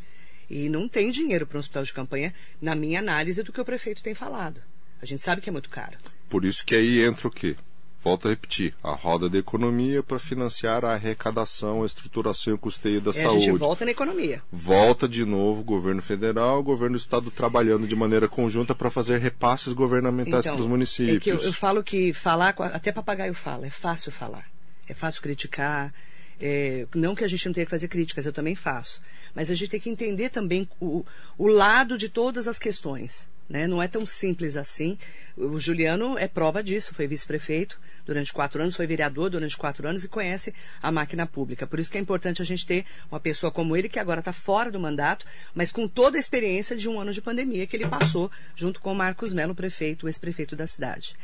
[0.50, 3.64] E não tem dinheiro para um hospital de campanha, na minha análise do que o
[3.64, 4.62] prefeito tem falado.
[5.00, 5.96] A gente sabe que é muito caro.
[6.28, 7.56] Por isso que aí entra o quê?
[8.02, 12.58] Volto a repetir, a roda da economia para financiar a arrecadação, a estruturação e o
[12.58, 13.36] custeio da é, saúde.
[13.36, 14.42] A gente volta na economia.
[14.50, 18.90] Volta de novo o governo federal, o governo do estado trabalhando de maneira conjunta para
[18.90, 21.16] fazer repasses governamentais então, para os municípios.
[21.16, 24.46] É que eu, eu, falo que falar, até papagaio fala, é fácil falar,
[24.88, 25.94] é fácil criticar.
[26.40, 29.00] É, não que a gente não tenha que fazer críticas, eu também faço.
[29.32, 31.04] Mas a gente tem que entender também o,
[31.38, 33.30] o lado de todas as questões.
[33.48, 33.66] Né?
[33.66, 34.96] Não é tão simples assim.
[35.36, 40.04] O Juliano é prova disso, foi vice-prefeito durante quatro anos, foi vereador durante quatro anos
[40.04, 41.66] e conhece a máquina pública.
[41.66, 44.32] Por isso que é importante a gente ter uma pessoa como ele, que agora está
[44.32, 47.86] fora do mandato, mas com toda a experiência de um ano de pandemia que ele
[47.86, 51.14] passou junto com o Marcos Melo, prefeito, ex-prefeito da cidade.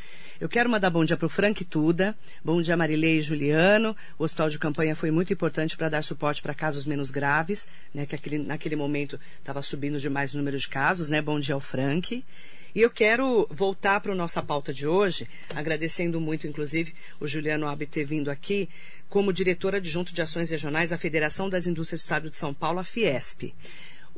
[0.41, 3.97] Eu quero mandar bom dia para o Frank Tuda, bom dia Marilei e Juliano.
[4.17, 8.07] O hospital de campanha foi muito importante para dar suporte para casos menos graves, né,
[8.07, 11.21] que aquele, naquele momento estava subindo demais o número de casos, né?
[11.21, 12.25] Bom dia ao Frank.
[12.73, 15.27] E eu quero voltar para a nossa pauta de hoje,
[15.57, 18.69] agradecendo muito, inclusive, o Juliano Albi ter vindo aqui
[19.09, 22.79] como diretor adjunto de ações regionais da Federação das Indústrias do Estado de São Paulo,
[22.79, 23.53] a Fiesp.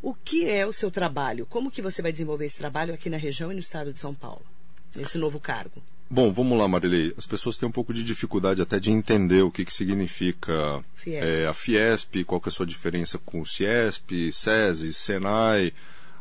[0.02, 1.46] O que é o seu trabalho?
[1.46, 4.14] Como que você vai desenvolver esse trabalho aqui na região e no estado de São
[4.14, 4.44] Paulo,
[4.94, 5.82] nesse novo cargo?
[6.08, 7.14] Bom, vamos lá, Marilei.
[7.16, 11.24] As pessoas têm um pouco de dificuldade até de entender o que, que significa Fiesp.
[11.24, 15.72] É, a Fiesp, qual que é a sua diferença com o Ciesp, SESI, Senai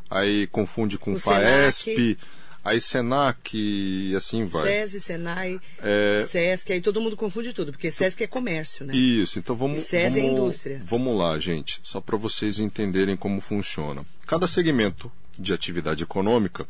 [0.10, 2.18] aí confunde com o FAESP, Senac.
[2.64, 4.64] aí Senac e assim vai.
[4.64, 6.26] SESI, Senai, é...
[6.26, 8.96] SESC, aí todo mundo confunde tudo, porque SESC é comércio, né?
[8.96, 9.84] Isso, então vamos.
[9.84, 10.82] E SESI vamos, é indústria.
[10.84, 14.04] Vamos lá, gente, só para vocês entenderem como funciona.
[14.26, 16.68] Cada segmento de atividade econômica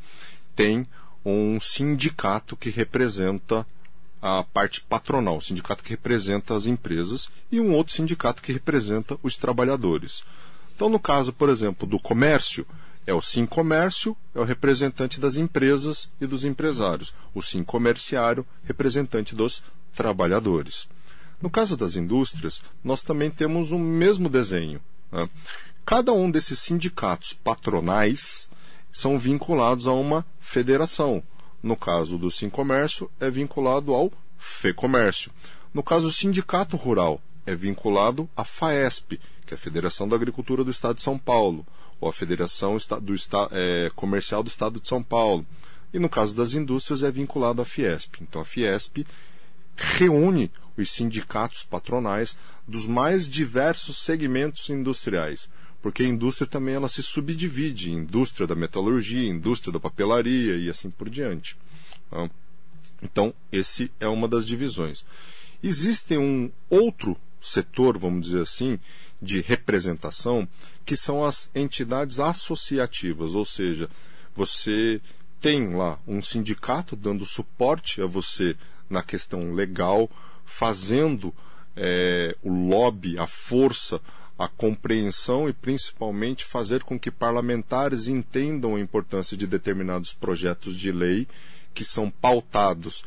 [0.56, 0.86] tem
[1.26, 3.66] um sindicato que representa
[4.22, 9.18] a parte patronal, o sindicato que representa as empresas, e um outro sindicato que representa
[9.24, 10.24] os trabalhadores.
[10.76, 12.66] Então, no caso, por exemplo, do comércio,
[13.06, 17.14] é o Sim Comércio, é o representante das empresas e dos empresários.
[17.34, 19.64] O Sim Comerciário, representante dos
[19.96, 20.88] trabalhadores.
[21.42, 24.80] No caso das indústrias, nós também temos o mesmo desenho.
[25.12, 25.28] Né?
[25.86, 28.48] Cada um desses sindicatos patronais
[28.92, 31.24] são vinculados a uma federação.
[31.62, 35.32] No caso do Sim Comércio, é vinculado ao FEComércio.
[35.74, 40.64] No caso do Sindicato Rural, é vinculado à FAESP, que é a Federação da Agricultura
[40.64, 41.66] do Estado de São Paulo
[42.00, 43.14] ou a Federação do,
[43.52, 45.46] é, Comercial do Estado de São Paulo.
[45.94, 48.22] E no caso das indústrias é vinculado à Fiesp.
[48.22, 49.06] Então a Fiesp
[49.76, 52.38] reúne os sindicatos patronais
[52.68, 55.50] dos mais diversos segmentos industriais,
[55.82, 60.90] porque a indústria também ela se subdivide indústria da metalurgia, indústria da papelaria e assim
[60.90, 61.58] por diante.
[62.10, 62.30] Tá?
[63.02, 65.06] Então, esse é uma das divisões.
[65.64, 68.80] Existe um outro setor, vamos dizer assim,
[69.22, 70.48] de representação,
[70.86, 73.90] que são as entidades associativas, ou seja,
[74.34, 75.02] você
[75.40, 78.56] tem lá um sindicato dando suporte a você
[78.90, 80.10] na questão legal,
[80.44, 81.34] fazendo
[81.76, 84.02] é, o lobby, a força,
[84.40, 90.94] a compreensão e principalmente fazer com que parlamentares entendam a importância de determinados projetos de
[90.94, 91.28] lei
[91.74, 93.04] que são pautados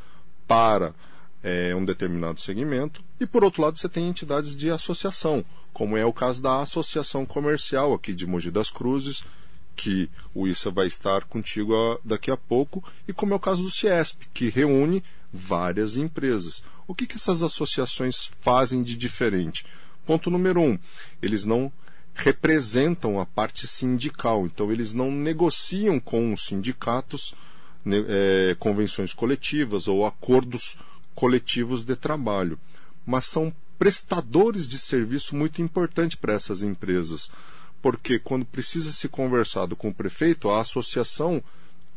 [0.47, 0.95] para
[1.43, 3.03] é, um determinado segmento.
[3.19, 7.25] E por outro lado, você tem entidades de associação, como é o caso da Associação
[7.25, 9.25] Comercial aqui de Mogi das Cruzes,
[9.75, 13.71] que o ISA vai estar contigo daqui a pouco, e como é o caso do
[13.71, 15.03] CIESP, que reúne
[15.33, 16.63] várias empresas.
[16.87, 19.65] O que, que essas associações fazem de diferente?
[20.07, 20.79] Ponto número um,
[21.21, 21.73] eles não
[22.15, 27.35] representam a parte sindical, então eles não negociam com os sindicatos
[27.85, 30.77] né, é, convenções coletivas ou acordos
[31.15, 32.59] coletivos de trabalho,
[33.05, 37.31] mas são prestadores de serviço muito importante para essas empresas,
[37.81, 41.43] porque quando precisa ser conversado com o prefeito, a associação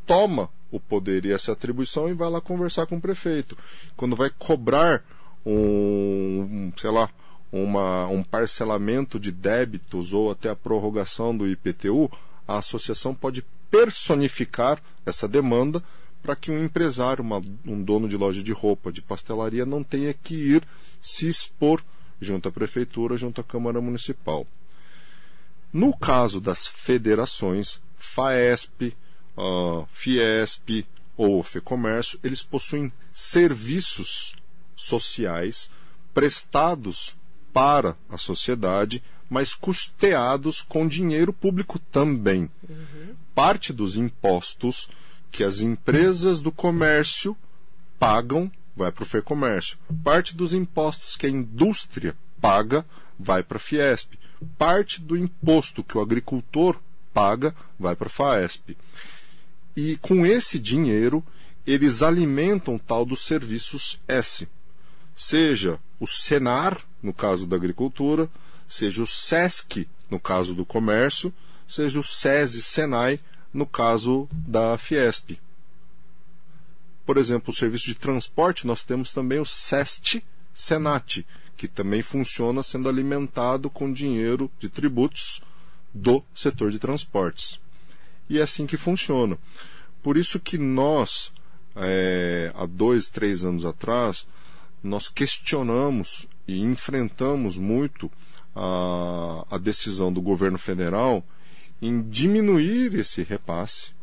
[0.05, 3.57] toma o poder e essa atribuição e vai lá conversar com o prefeito.
[3.95, 5.03] Quando vai cobrar
[5.45, 7.09] um, sei lá,
[7.51, 12.11] uma, um parcelamento de débitos ou até a prorrogação do IPTU,
[12.47, 15.83] a associação pode personificar essa demanda
[16.21, 20.13] para que um empresário, uma, um dono de loja de roupa, de pastelaria, não tenha
[20.13, 20.63] que ir
[21.01, 21.83] se expor
[22.19, 24.47] junto à prefeitura, junto à Câmara Municipal.
[25.71, 28.95] No caso das federações, FAESP,
[29.37, 30.85] uh, Fiesp
[31.17, 34.35] ou FEComércio, eles possuem serviços
[34.75, 35.69] sociais
[36.13, 37.15] prestados
[37.55, 42.49] para a sociedade, mas custeados com dinheiro público também.
[42.67, 43.15] Uhum.
[43.33, 44.89] Parte dos impostos
[45.31, 47.35] que as empresas do comércio
[47.97, 49.77] pagam vai para o FEComércio.
[50.03, 52.85] Parte dos impostos que a indústria paga
[53.17, 54.19] vai para a Fiesp.
[54.57, 56.77] Parte do imposto que o agricultor
[57.13, 58.77] paga vai para a FAESP.
[59.77, 61.23] E com esse dinheiro,
[61.65, 64.45] eles alimentam tal dos serviços S.
[65.15, 68.27] Seja o Senar, no caso da agricultura,
[68.67, 71.31] seja o SESC, no caso do comércio,
[71.67, 73.19] seja o SESI Senai,
[73.53, 75.39] no caso da Fiesp.
[77.05, 81.23] Por exemplo, o serviço de transporte, nós temos também o SEST Senat,
[81.55, 85.41] que também funciona sendo alimentado com dinheiro de tributos
[85.93, 87.61] do setor de transportes.
[88.27, 89.37] E é assim que funciona.
[90.01, 91.31] Por isso que nós,
[91.75, 94.27] é, há dois, três anos atrás,
[94.83, 98.11] nós questionamos e enfrentamos muito
[98.55, 101.23] a, a decisão do governo federal
[101.81, 103.93] em diminuir esse repasse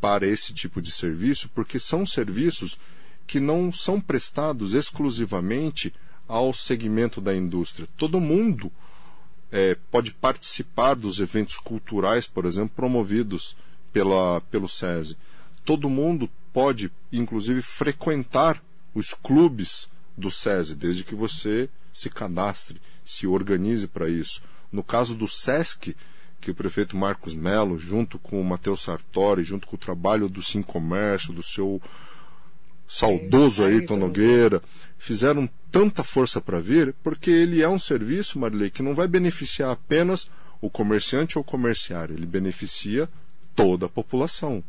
[0.00, 2.78] para esse tipo de serviço, porque são serviços
[3.26, 5.92] que não são prestados exclusivamente
[6.28, 7.88] ao segmento da indústria.
[7.96, 8.70] Todo mundo
[9.50, 13.56] é, pode participar dos eventos culturais, por exemplo, promovidos
[13.92, 15.16] pela, pelo SESI.
[15.64, 18.62] Todo mundo pode, inclusive, frequentar
[18.94, 24.42] os clubes do SESI, desde que você se cadastre, se organize para isso.
[24.70, 25.94] No caso do SESC,
[26.40, 30.42] que o prefeito Marcos Melo, junto com o Matheus Sartori, junto com o trabalho do
[30.42, 31.80] Sim Comércio, do seu
[32.88, 34.60] saudoso Ayrton Nogueira,
[34.98, 39.70] fizeram tanta força para vir, porque ele é um serviço, Marilei, que não vai beneficiar
[39.70, 40.28] apenas
[40.60, 43.08] o comerciante ou o comerciário, ele beneficia
[43.54, 44.62] toda a população,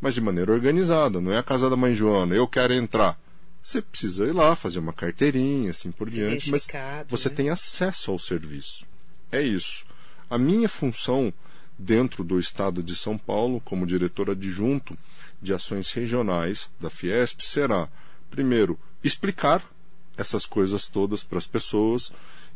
[0.00, 3.18] mas de maneira organizada, não é a casa da mãe Joana, eu quero entrar.
[3.66, 6.68] Você precisa ir lá, fazer uma carteirinha, assim por Se diante, mas
[7.08, 7.34] você né?
[7.34, 8.86] tem acesso ao serviço.
[9.32, 9.84] É isso.
[10.30, 11.34] A minha função
[11.76, 14.96] dentro do Estado de São Paulo, como diretor adjunto
[15.42, 17.88] de ações regionais da Fiesp, será,
[18.30, 19.60] primeiro, explicar
[20.16, 22.12] essas coisas todas para as pessoas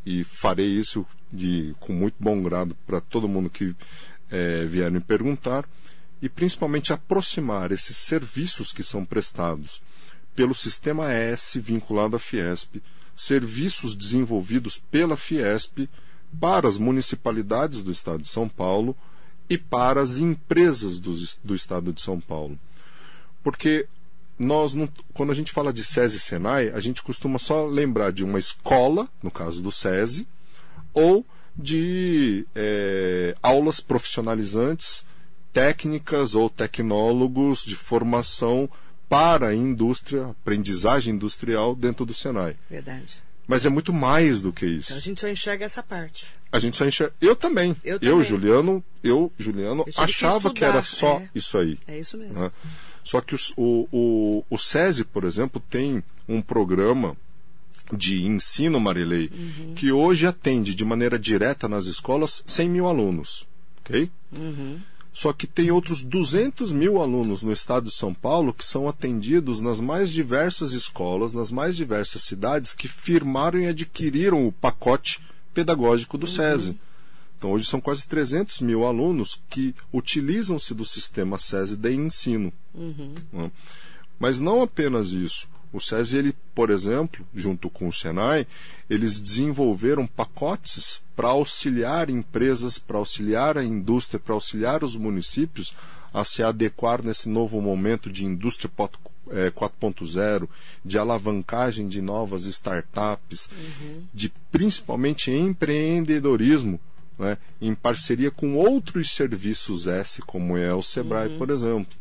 [0.06, 3.74] e farei isso de, com muito bom grado para todo mundo que
[4.30, 5.68] é, vier me perguntar
[6.22, 9.82] e principalmente aproximar esses serviços que são prestados
[10.34, 12.82] pelo sistema S vinculado à Fiesp,
[13.16, 15.88] serviços desenvolvidos pela Fiesp
[16.40, 18.96] para as municipalidades do Estado de São Paulo
[19.48, 22.58] e para as empresas do, do Estado de São Paulo.
[23.42, 23.86] Porque
[24.38, 28.24] nós não, quando a gente fala de SESI Senai, a gente costuma só lembrar de
[28.24, 30.26] uma escola, no caso do SESI,
[30.94, 31.26] ou
[31.56, 35.04] de é, aulas profissionalizantes,
[35.52, 38.70] técnicas ou tecnólogos de formação
[39.10, 42.56] para a indústria, aprendizagem industrial dentro do Senai.
[42.70, 43.16] Verdade.
[43.46, 44.90] Mas é muito mais do que isso.
[44.92, 46.26] Então a gente só enxerga essa parte.
[46.52, 47.12] A gente só enxerga.
[47.20, 47.76] Eu também.
[47.84, 48.24] Eu, eu também.
[48.24, 51.28] Juliano, eu, Juliano, Eu tive que achava que, era só é.
[51.34, 51.76] isso aí.
[51.88, 52.40] É isso mesmo.
[52.40, 52.52] né?
[53.02, 57.16] Só que o, o, o SESI, por exemplo, tem um programa
[57.92, 59.74] de ensino, Marilei, Uhum.
[59.74, 63.48] que hoje atende de maneira direta nas escolas 100 mil alunos.
[63.84, 64.08] ok?
[64.38, 64.78] Uhum.
[65.12, 69.60] Só que tem outros 200 mil alunos no estado de São Paulo que são atendidos
[69.60, 75.20] nas mais diversas escolas, nas mais diversas cidades que firmaram e adquiriram o pacote
[75.52, 76.78] pedagógico do SESI.
[77.36, 82.52] Então, hoje são quase 300 mil alunos que utilizam-se do sistema SESI de ensino.
[83.32, 83.50] né?
[84.18, 85.48] Mas não apenas isso.
[85.72, 88.46] O SESI, ele, por exemplo, junto com o Senai,
[88.88, 95.74] eles desenvolveram pacotes para auxiliar empresas, para auxiliar a indústria, para auxiliar os municípios
[96.12, 98.98] a se adequar nesse novo momento de indústria pot-
[99.30, 100.48] eh, 4.0,
[100.84, 103.48] de alavancagem de novas startups,
[104.12, 106.80] de principalmente empreendedorismo,
[107.16, 111.92] né, em parceria com outros serviços S, como é o Sebrae, por exemplo.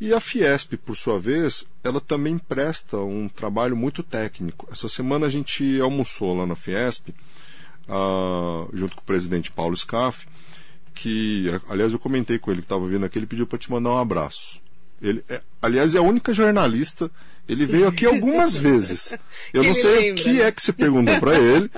[0.00, 4.68] E a Fiesp, por sua vez, ela também presta um trabalho muito técnico.
[4.70, 7.08] Essa semana a gente almoçou lá na Fiesp,
[7.88, 10.26] ah, junto com o presidente Paulo Scaff,
[10.94, 13.90] que, aliás, eu comentei com ele que estava vindo aqui, ele pediu para te mandar
[13.90, 14.60] um abraço.
[15.00, 17.10] Ele, é- aliás, é a única jornalista.
[17.48, 19.14] Ele veio aqui algumas vezes.
[19.54, 20.42] Eu não sei lembra, o que né?
[20.42, 21.70] é que se perguntou para ele,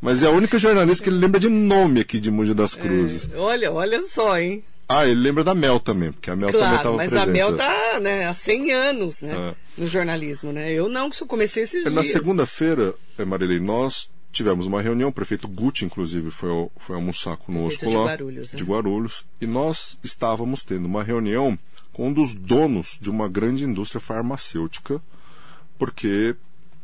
[0.00, 3.30] mas é a única jornalista que ele lembra de nome aqui de Mogi das Cruzes.
[3.32, 4.62] É, olha, olha só, hein?
[4.88, 7.28] Ah, ele lembra da Mel também, porque a Mel também Claro, estava mas presente.
[7.28, 7.56] a Mel né?
[7.56, 9.34] tá né, há 100 anos né,
[9.76, 9.80] É.
[9.80, 10.72] no jornalismo, né?
[10.72, 12.12] Eu não, que comecei esses Na dias.
[12.12, 17.80] segunda-feira, eh, Marilei, nós tivemos uma reunião, o prefeito Guti, inclusive, foi, foi almoçar conosco
[17.80, 18.04] Prefeito de lá.
[18.12, 18.58] Guarulhos, né?
[18.58, 21.58] de Guarulhos, e nós estávamos tendo uma reunião
[21.92, 25.02] com um dos donos de uma grande indústria farmacêutica,
[25.78, 26.36] porque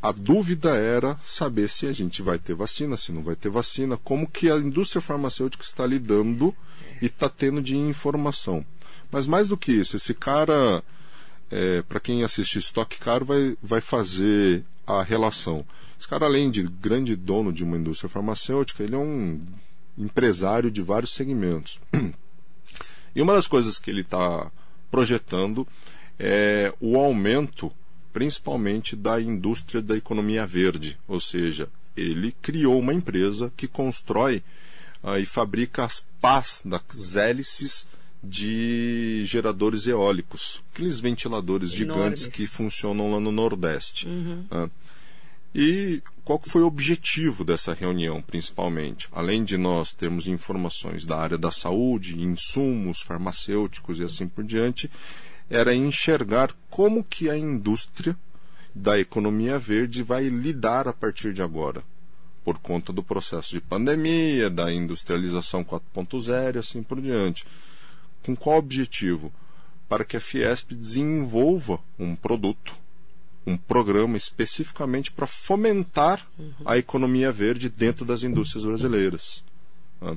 [0.03, 3.97] a dúvida era saber se a gente vai ter vacina, se não vai ter vacina,
[3.97, 6.53] como que a indústria farmacêutica está lidando
[7.01, 8.67] e está tendo de informação.
[9.11, 10.83] Mas mais do que isso, esse cara,
[11.89, 15.65] para quem assiste Estoque Caro, vai, vai fazer a relação.
[15.99, 19.41] Esse cara, além de grande dono de uma indústria farmacêutica, ele é um
[19.97, 21.79] empresário de vários segmentos.
[23.15, 24.51] E uma das coisas que ele está
[24.91, 25.69] projetando
[26.19, 27.71] é o aumento,
[28.13, 30.99] principalmente, da indústria da economia verde.
[31.09, 34.43] Ou seja, ele criou uma empresa que constrói
[35.03, 37.87] ah, e fabrica as pás das hélices
[38.23, 42.27] de geradores eólicos, aqueles ventiladores gigantes Enormes.
[42.27, 44.07] que funcionam lá no Nordeste.
[44.51, 44.69] Ah,
[45.55, 49.09] e qual foi o objetivo dessa reunião, principalmente?
[49.13, 54.91] Além de nós termos informações da área da saúde, insumos farmacêuticos e assim por diante,
[55.53, 58.17] era enxergar como que a indústria
[58.75, 61.85] da economia verde vai lidar a partir de agora,
[62.43, 67.45] por conta do processo de pandemia, da industrialização 4.0 e assim por diante.
[68.25, 69.31] Com qual objetivo?
[69.91, 72.75] Para que a Fiesp desenvolva um produto
[73.45, 76.25] um programa especificamente para fomentar
[76.65, 79.45] a economia verde dentro das indústrias brasileiras.
[80.01, 80.17] né?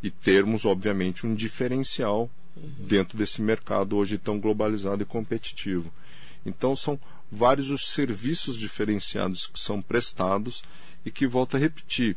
[0.00, 5.92] E termos, obviamente, um diferencial dentro desse mercado hoje tão globalizado e competitivo.
[6.44, 6.98] Então, são
[7.30, 10.62] vários os serviços diferenciados que são prestados
[11.04, 12.16] e que, volto a repetir,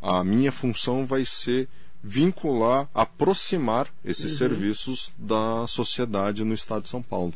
[0.00, 1.68] a minha função vai ser
[2.02, 7.34] vincular, aproximar esses serviços da sociedade no estado de São Paulo.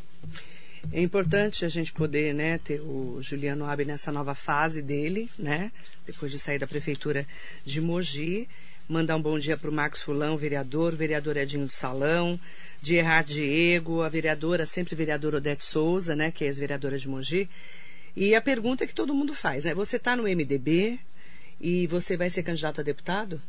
[0.91, 5.71] É importante a gente poder né, ter o Juliano Abe nessa nova fase dele, né?
[6.05, 7.27] Depois de sair da prefeitura
[7.63, 8.47] de Mogi.
[8.91, 12.37] Mandar um bom dia para o Marcos Fulão, vereador, vereador Edinho do Salão,
[12.81, 16.29] de Errard Diego, a vereadora, sempre vereadora Odete Souza, né?
[16.29, 17.49] Que é ex-vereadora de Mogi.
[18.17, 19.73] E a pergunta que todo mundo faz, né?
[19.73, 20.99] Você está no MDB
[21.61, 23.41] e você vai ser candidato a deputado?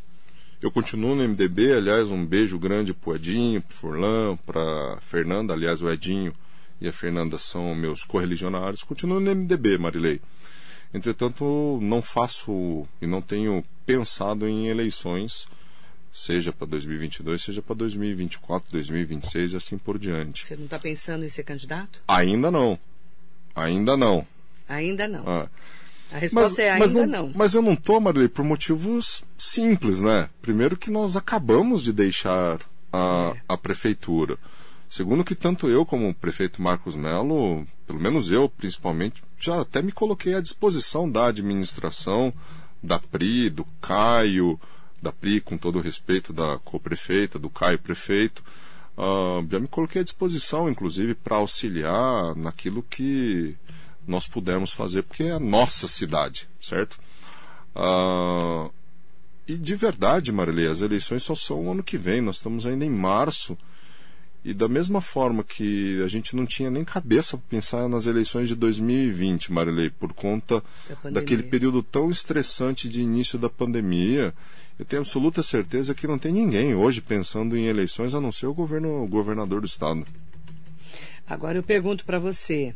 [0.62, 5.82] Eu continuo no MDB, aliás, um beijo grande pro Edinho, pro Furlan, pra Fernanda, aliás,
[5.82, 6.32] o Edinho
[6.80, 10.20] e a Fernanda são meus correligionários, continuo no MDB, Marilei.
[10.94, 15.46] Entretanto, não faço e não tenho pensado em eleições,
[16.12, 20.46] seja para 2022, seja para 2024, 2026 e assim por diante.
[20.46, 22.00] Você não está pensando em ser candidato?
[22.08, 22.78] Ainda não.
[23.54, 24.26] Ainda não.
[24.68, 25.24] Ainda não.
[25.26, 25.48] Ah.
[26.12, 27.32] A resposta Mas, é ainda mas não, não.
[27.34, 30.28] Mas eu não tô, Marilei, por motivos simples, né?
[30.42, 32.60] Primeiro que nós acabamos de deixar
[32.92, 33.40] a, É.
[33.48, 34.38] a prefeitura.
[34.90, 39.80] Segundo que tanto eu como o prefeito Marcos Melo, pelo menos eu principalmente, já até
[39.80, 42.30] me coloquei à disposição da administração,
[42.82, 44.58] da PRI, do Caio,
[45.00, 48.42] da PRI com todo o respeito da co-prefeita, do Caio prefeito.
[48.96, 53.56] Ah, já me coloquei à disposição, inclusive, para auxiliar naquilo que
[54.06, 56.98] nós pudermos fazer, porque é a nossa cidade, certo?
[57.74, 58.68] Ah,
[59.46, 62.84] e de verdade, Marilei, as eleições só são o ano que vem, nós estamos ainda
[62.84, 63.56] em março.
[64.44, 68.48] E da mesma forma que a gente não tinha nem cabeça para pensar nas eleições
[68.48, 70.62] de 2020, Marilei, por conta
[71.04, 74.34] Da daquele período tão estressante de início da pandemia,
[74.78, 78.46] eu tenho absoluta certeza que não tem ninguém hoje pensando em eleições a não ser
[78.46, 80.04] o, governo, o governador do estado.
[81.24, 82.74] Agora eu pergunto para você,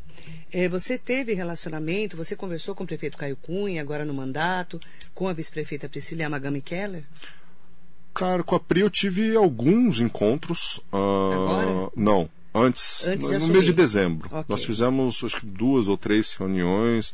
[0.53, 4.81] eh, você teve relacionamento, você conversou com o prefeito Caio Cunha, agora no mandato,
[5.15, 7.03] com a vice-prefeita Priscila Yamagami Keller?
[8.17, 10.81] Cara, com a Pri eu tive alguns encontros.
[10.91, 11.91] Agora?
[11.95, 14.27] Não, antes, Antes no, mês de dezembro.
[14.33, 14.45] Ok.
[14.49, 17.13] Nós fizemos acho que duas ou três reuniões,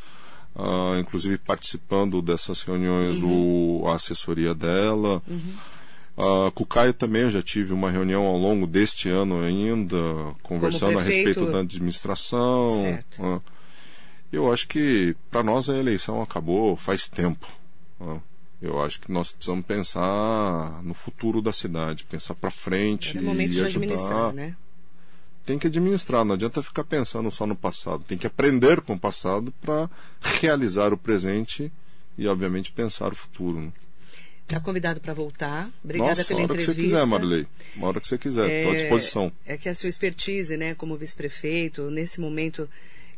[0.54, 3.80] ah, inclusive participando dessas reuniões Uhum.
[3.82, 5.20] o, a assessoria dela.
[6.16, 9.96] Ah, com o Caio também eu já tive uma reunião ao longo deste ano ainda,
[10.40, 12.80] conversando a respeito da administração.
[12.80, 13.24] Certo.
[13.24, 13.40] ah.
[14.32, 17.48] eu acho que para nós a eleição acabou faz tempo.
[18.00, 18.18] ah.
[18.62, 23.50] Eu acho que nós precisamos pensar no futuro da cidade, pensar para frente Era momento
[23.50, 23.84] e de ajudar.
[23.84, 24.56] administrar, né?
[25.44, 28.04] Tem que administrar, não adianta ficar pensando só no passado.
[28.06, 29.90] Tem que aprender com o passado para
[30.40, 31.72] realizar o presente
[32.16, 33.60] e, obviamente, pensar o futuro.
[33.60, 33.72] né?
[34.42, 35.68] Está convidado para voltar.
[35.82, 36.74] Obrigada Nossa, pela hora que entrevista.
[36.74, 37.46] você quiser, Marilei.
[37.74, 39.32] Uma hora que você quiser, estou à disposição.
[39.44, 42.68] É que a sua expertise, né, como vice-prefeito, nesse momento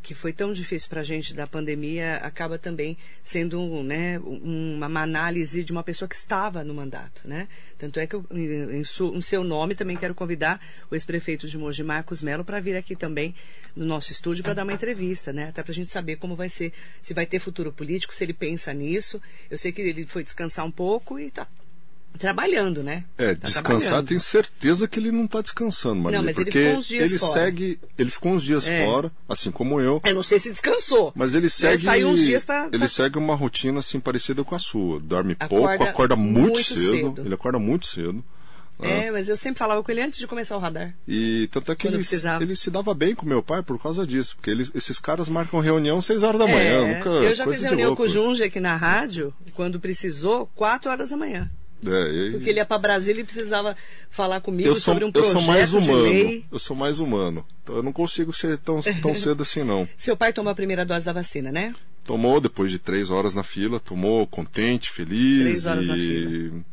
[0.04, 2.94] que foi tão difícil para a gente da pandemia, acaba também
[3.24, 7.26] sendo né, uma, uma análise de uma pessoa que estava no mandato.
[7.26, 7.48] Né?
[7.78, 11.56] Tanto é que eu, em, su- em seu nome, também quero convidar o ex-prefeito de
[11.56, 13.34] Mogi, Marcos Melo, para vir aqui também
[13.74, 15.48] no nosso estúdio para dar uma entrevista, né?
[15.48, 18.34] até para a gente saber como vai ser, se vai ter futuro político, se ele
[18.34, 19.20] pensa nisso.
[19.50, 21.48] Eu sei que ele foi descansar um pouco e está
[22.18, 23.04] trabalhando, né?
[23.18, 26.24] É, Tá descansar, tenho certeza que ele não está descansando, Marilei.
[26.26, 27.32] mas ele porque ficou uns dias ele fora.
[27.32, 28.84] segue, ele ficou uns dias É.
[28.84, 30.00] fora, assim como eu.
[30.04, 31.12] Eu não sei se descansou.
[31.14, 31.82] Mas ele segue.
[31.82, 35.00] saiu uns dias pra- ele pra- segue uma rotina assim parecida com a sua.
[35.00, 37.22] Dorme Acorda pouco, acorda muito, muito cedo, cedo.
[37.24, 38.24] Ele acorda muito cedo.
[38.78, 39.06] né?
[39.06, 40.92] É, mas eu sempre falava com ele antes de começar o radar.
[41.06, 42.02] E tanto é que ele,
[42.40, 44.34] ele se dava bem com meu pai por causa disso.
[44.34, 46.84] Porque eles, esses caras marcam reunião 6 horas da manhã.
[46.88, 50.90] É, nunca, eu já fiz reunião com o Junge aqui na rádio, quando precisou, 4
[50.90, 51.48] horas da manhã.
[51.92, 53.76] É, e- Porque ele ia para Brasília e precisava
[54.10, 56.02] falar comigo eu sou, sobre um eu projeto sou mais de humano.
[56.02, 56.44] lei.
[56.50, 57.44] Eu sou mais humano.
[57.62, 59.88] Então eu não consigo ser tão, tão cedo assim, não.
[59.96, 61.74] Seu pai tomou a primeira dose da vacina, né?
[62.04, 65.40] Tomou depois de três horas na fila, tomou contente, feliz.
[65.42, 65.88] Três horas e...
[65.88, 66.64] na fila.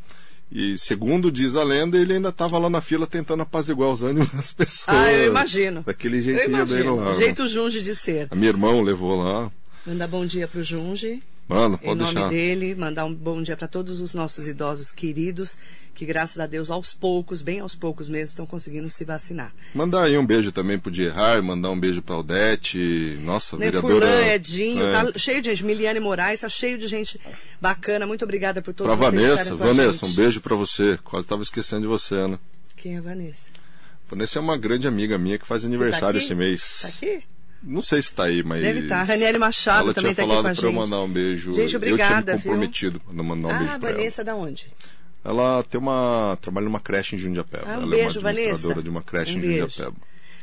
[0.54, 4.30] E segundo diz a lenda, ele ainda estava lá na fila tentando apaziguar os ânimos
[4.32, 4.84] das pessoas.
[4.94, 5.82] Ah, eu imagino.
[5.86, 7.14] Daquele Eu jeitinho dele lá.
[7.14, 7.16] né?
[7.24, 8.28] Jeito Junge de ser.
[8.30, 9.50] A minha irmã levou lá.
[9.86, 11.22] Mandar bom dia pro Junge.
[11.48, 12.28] Mano, Em pode nome deixar.
[12.30, 15.58] dele, mandar um bom dia para todos os nossos idosos queridos,
[15.94, 19.52] que graças a Deus, aos poucos, bem aos poucos mesmo, estão conseguindo se vacinar.
[19.74, 23.18] Mandar aí um beijo também pro Dierrar, mandar um beijo pra Odete.
[23.22, 23.94] Nossa, Né, vereadora.
[24.06, 24.92] Furlan, Edinho, é.
[25.12, 25.64] tá cheio de gente.
[25.64, 27.20] Miliane Moraes, tá cheio de gente
[27.60, 28.06] bacana.
[28.06, 30.98] Muito obrigada por todos Pra vocês Vanessa, Vanessa, um beijo pra você.
[31.04, 32.38] Quase tava esquecendo de você, né?
[32.76, 33.42] Quem é a Vanessa?
[34.08, 36.24] Vanessa é uma grande amiga minha que faz aniversário aqui?
[36.26, 36.78] esse mês.
[36.82, 37.22] Tá aqui?
[37.62, 38.60] Não sei se tá aí, mas.
[38.62, 39.02] Deve tá.
[39.02, 40.74] Raniele Machado Ela também tinha tá aqui com a pra eu gente.
[40.74, 41.54] mandar um beijo.
[41.54, 42.36] Gente, eu obrigada, tinha me viu?
[42.52, 44.66] comprometido pra mandar um ah, beijo pra Vanessa, da onde?
[45.24, 45.42] ela.
[45.54, 46.36] Ela tem uma.
[46.40, 47.62] trabalha numa creche em Jundiapeba.
[47.66, 48.82] Ah, um ela beijo, é uma administradora Vanessa.
[48.82, 49.68] de uma creche Um em beijo.
[49.68, 49.96] Jundiapeba.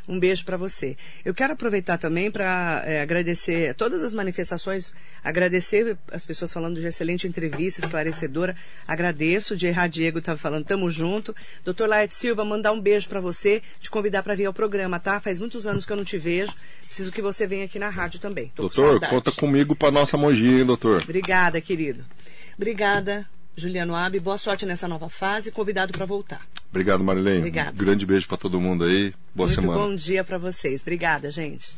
[0.10, 0.98] Um beijo para você.
[1.24, 4.92] Eu quero aproveitar também para agradecer todas as manifestações,
[5.24, 8.56] agradecer as pessoas falando de excelente entrevista, esclarecedora.
[8.88, 9.56] Agradeço.
[9.56, 11.36] De Errar Diego estava falando, tamo junto.
[11.64, 15.20] Doutor Laerte Silva, mandar um beijo para você, te convidar para vir ao programa, tá?
[15.20, 16.54] Faz muitos anos que eu não te vejo.
[16.88, 18.48] Preciso que você venha aqui na rádio também.
[18.56, 19.14] Tô com Doutor, saudade.
[19.14, 21.04] conta comigo pra nossa Mogi, hein, doutor?
[21.04, 22.04] Obrigada, querido.
[22.58, 23.28] Obrigada,
[23.60, 24.20] Juliano Abi.
[24.20, 25.52] Boa sorte nessa nova fase.
[25.52, 26.42] Convidado para voltar.
[26.70, 27.40] Obrigado, Marilene.
[27.40, 27.72] Obrigada.
[27.72, 29.14] Grande beijo pra todo mundo aí.
[29.36, 29.80] Boa Muito semana.
[29.80, 30.82] bom dia para vocês.
[30.82, 31.70] Obrigada, gente.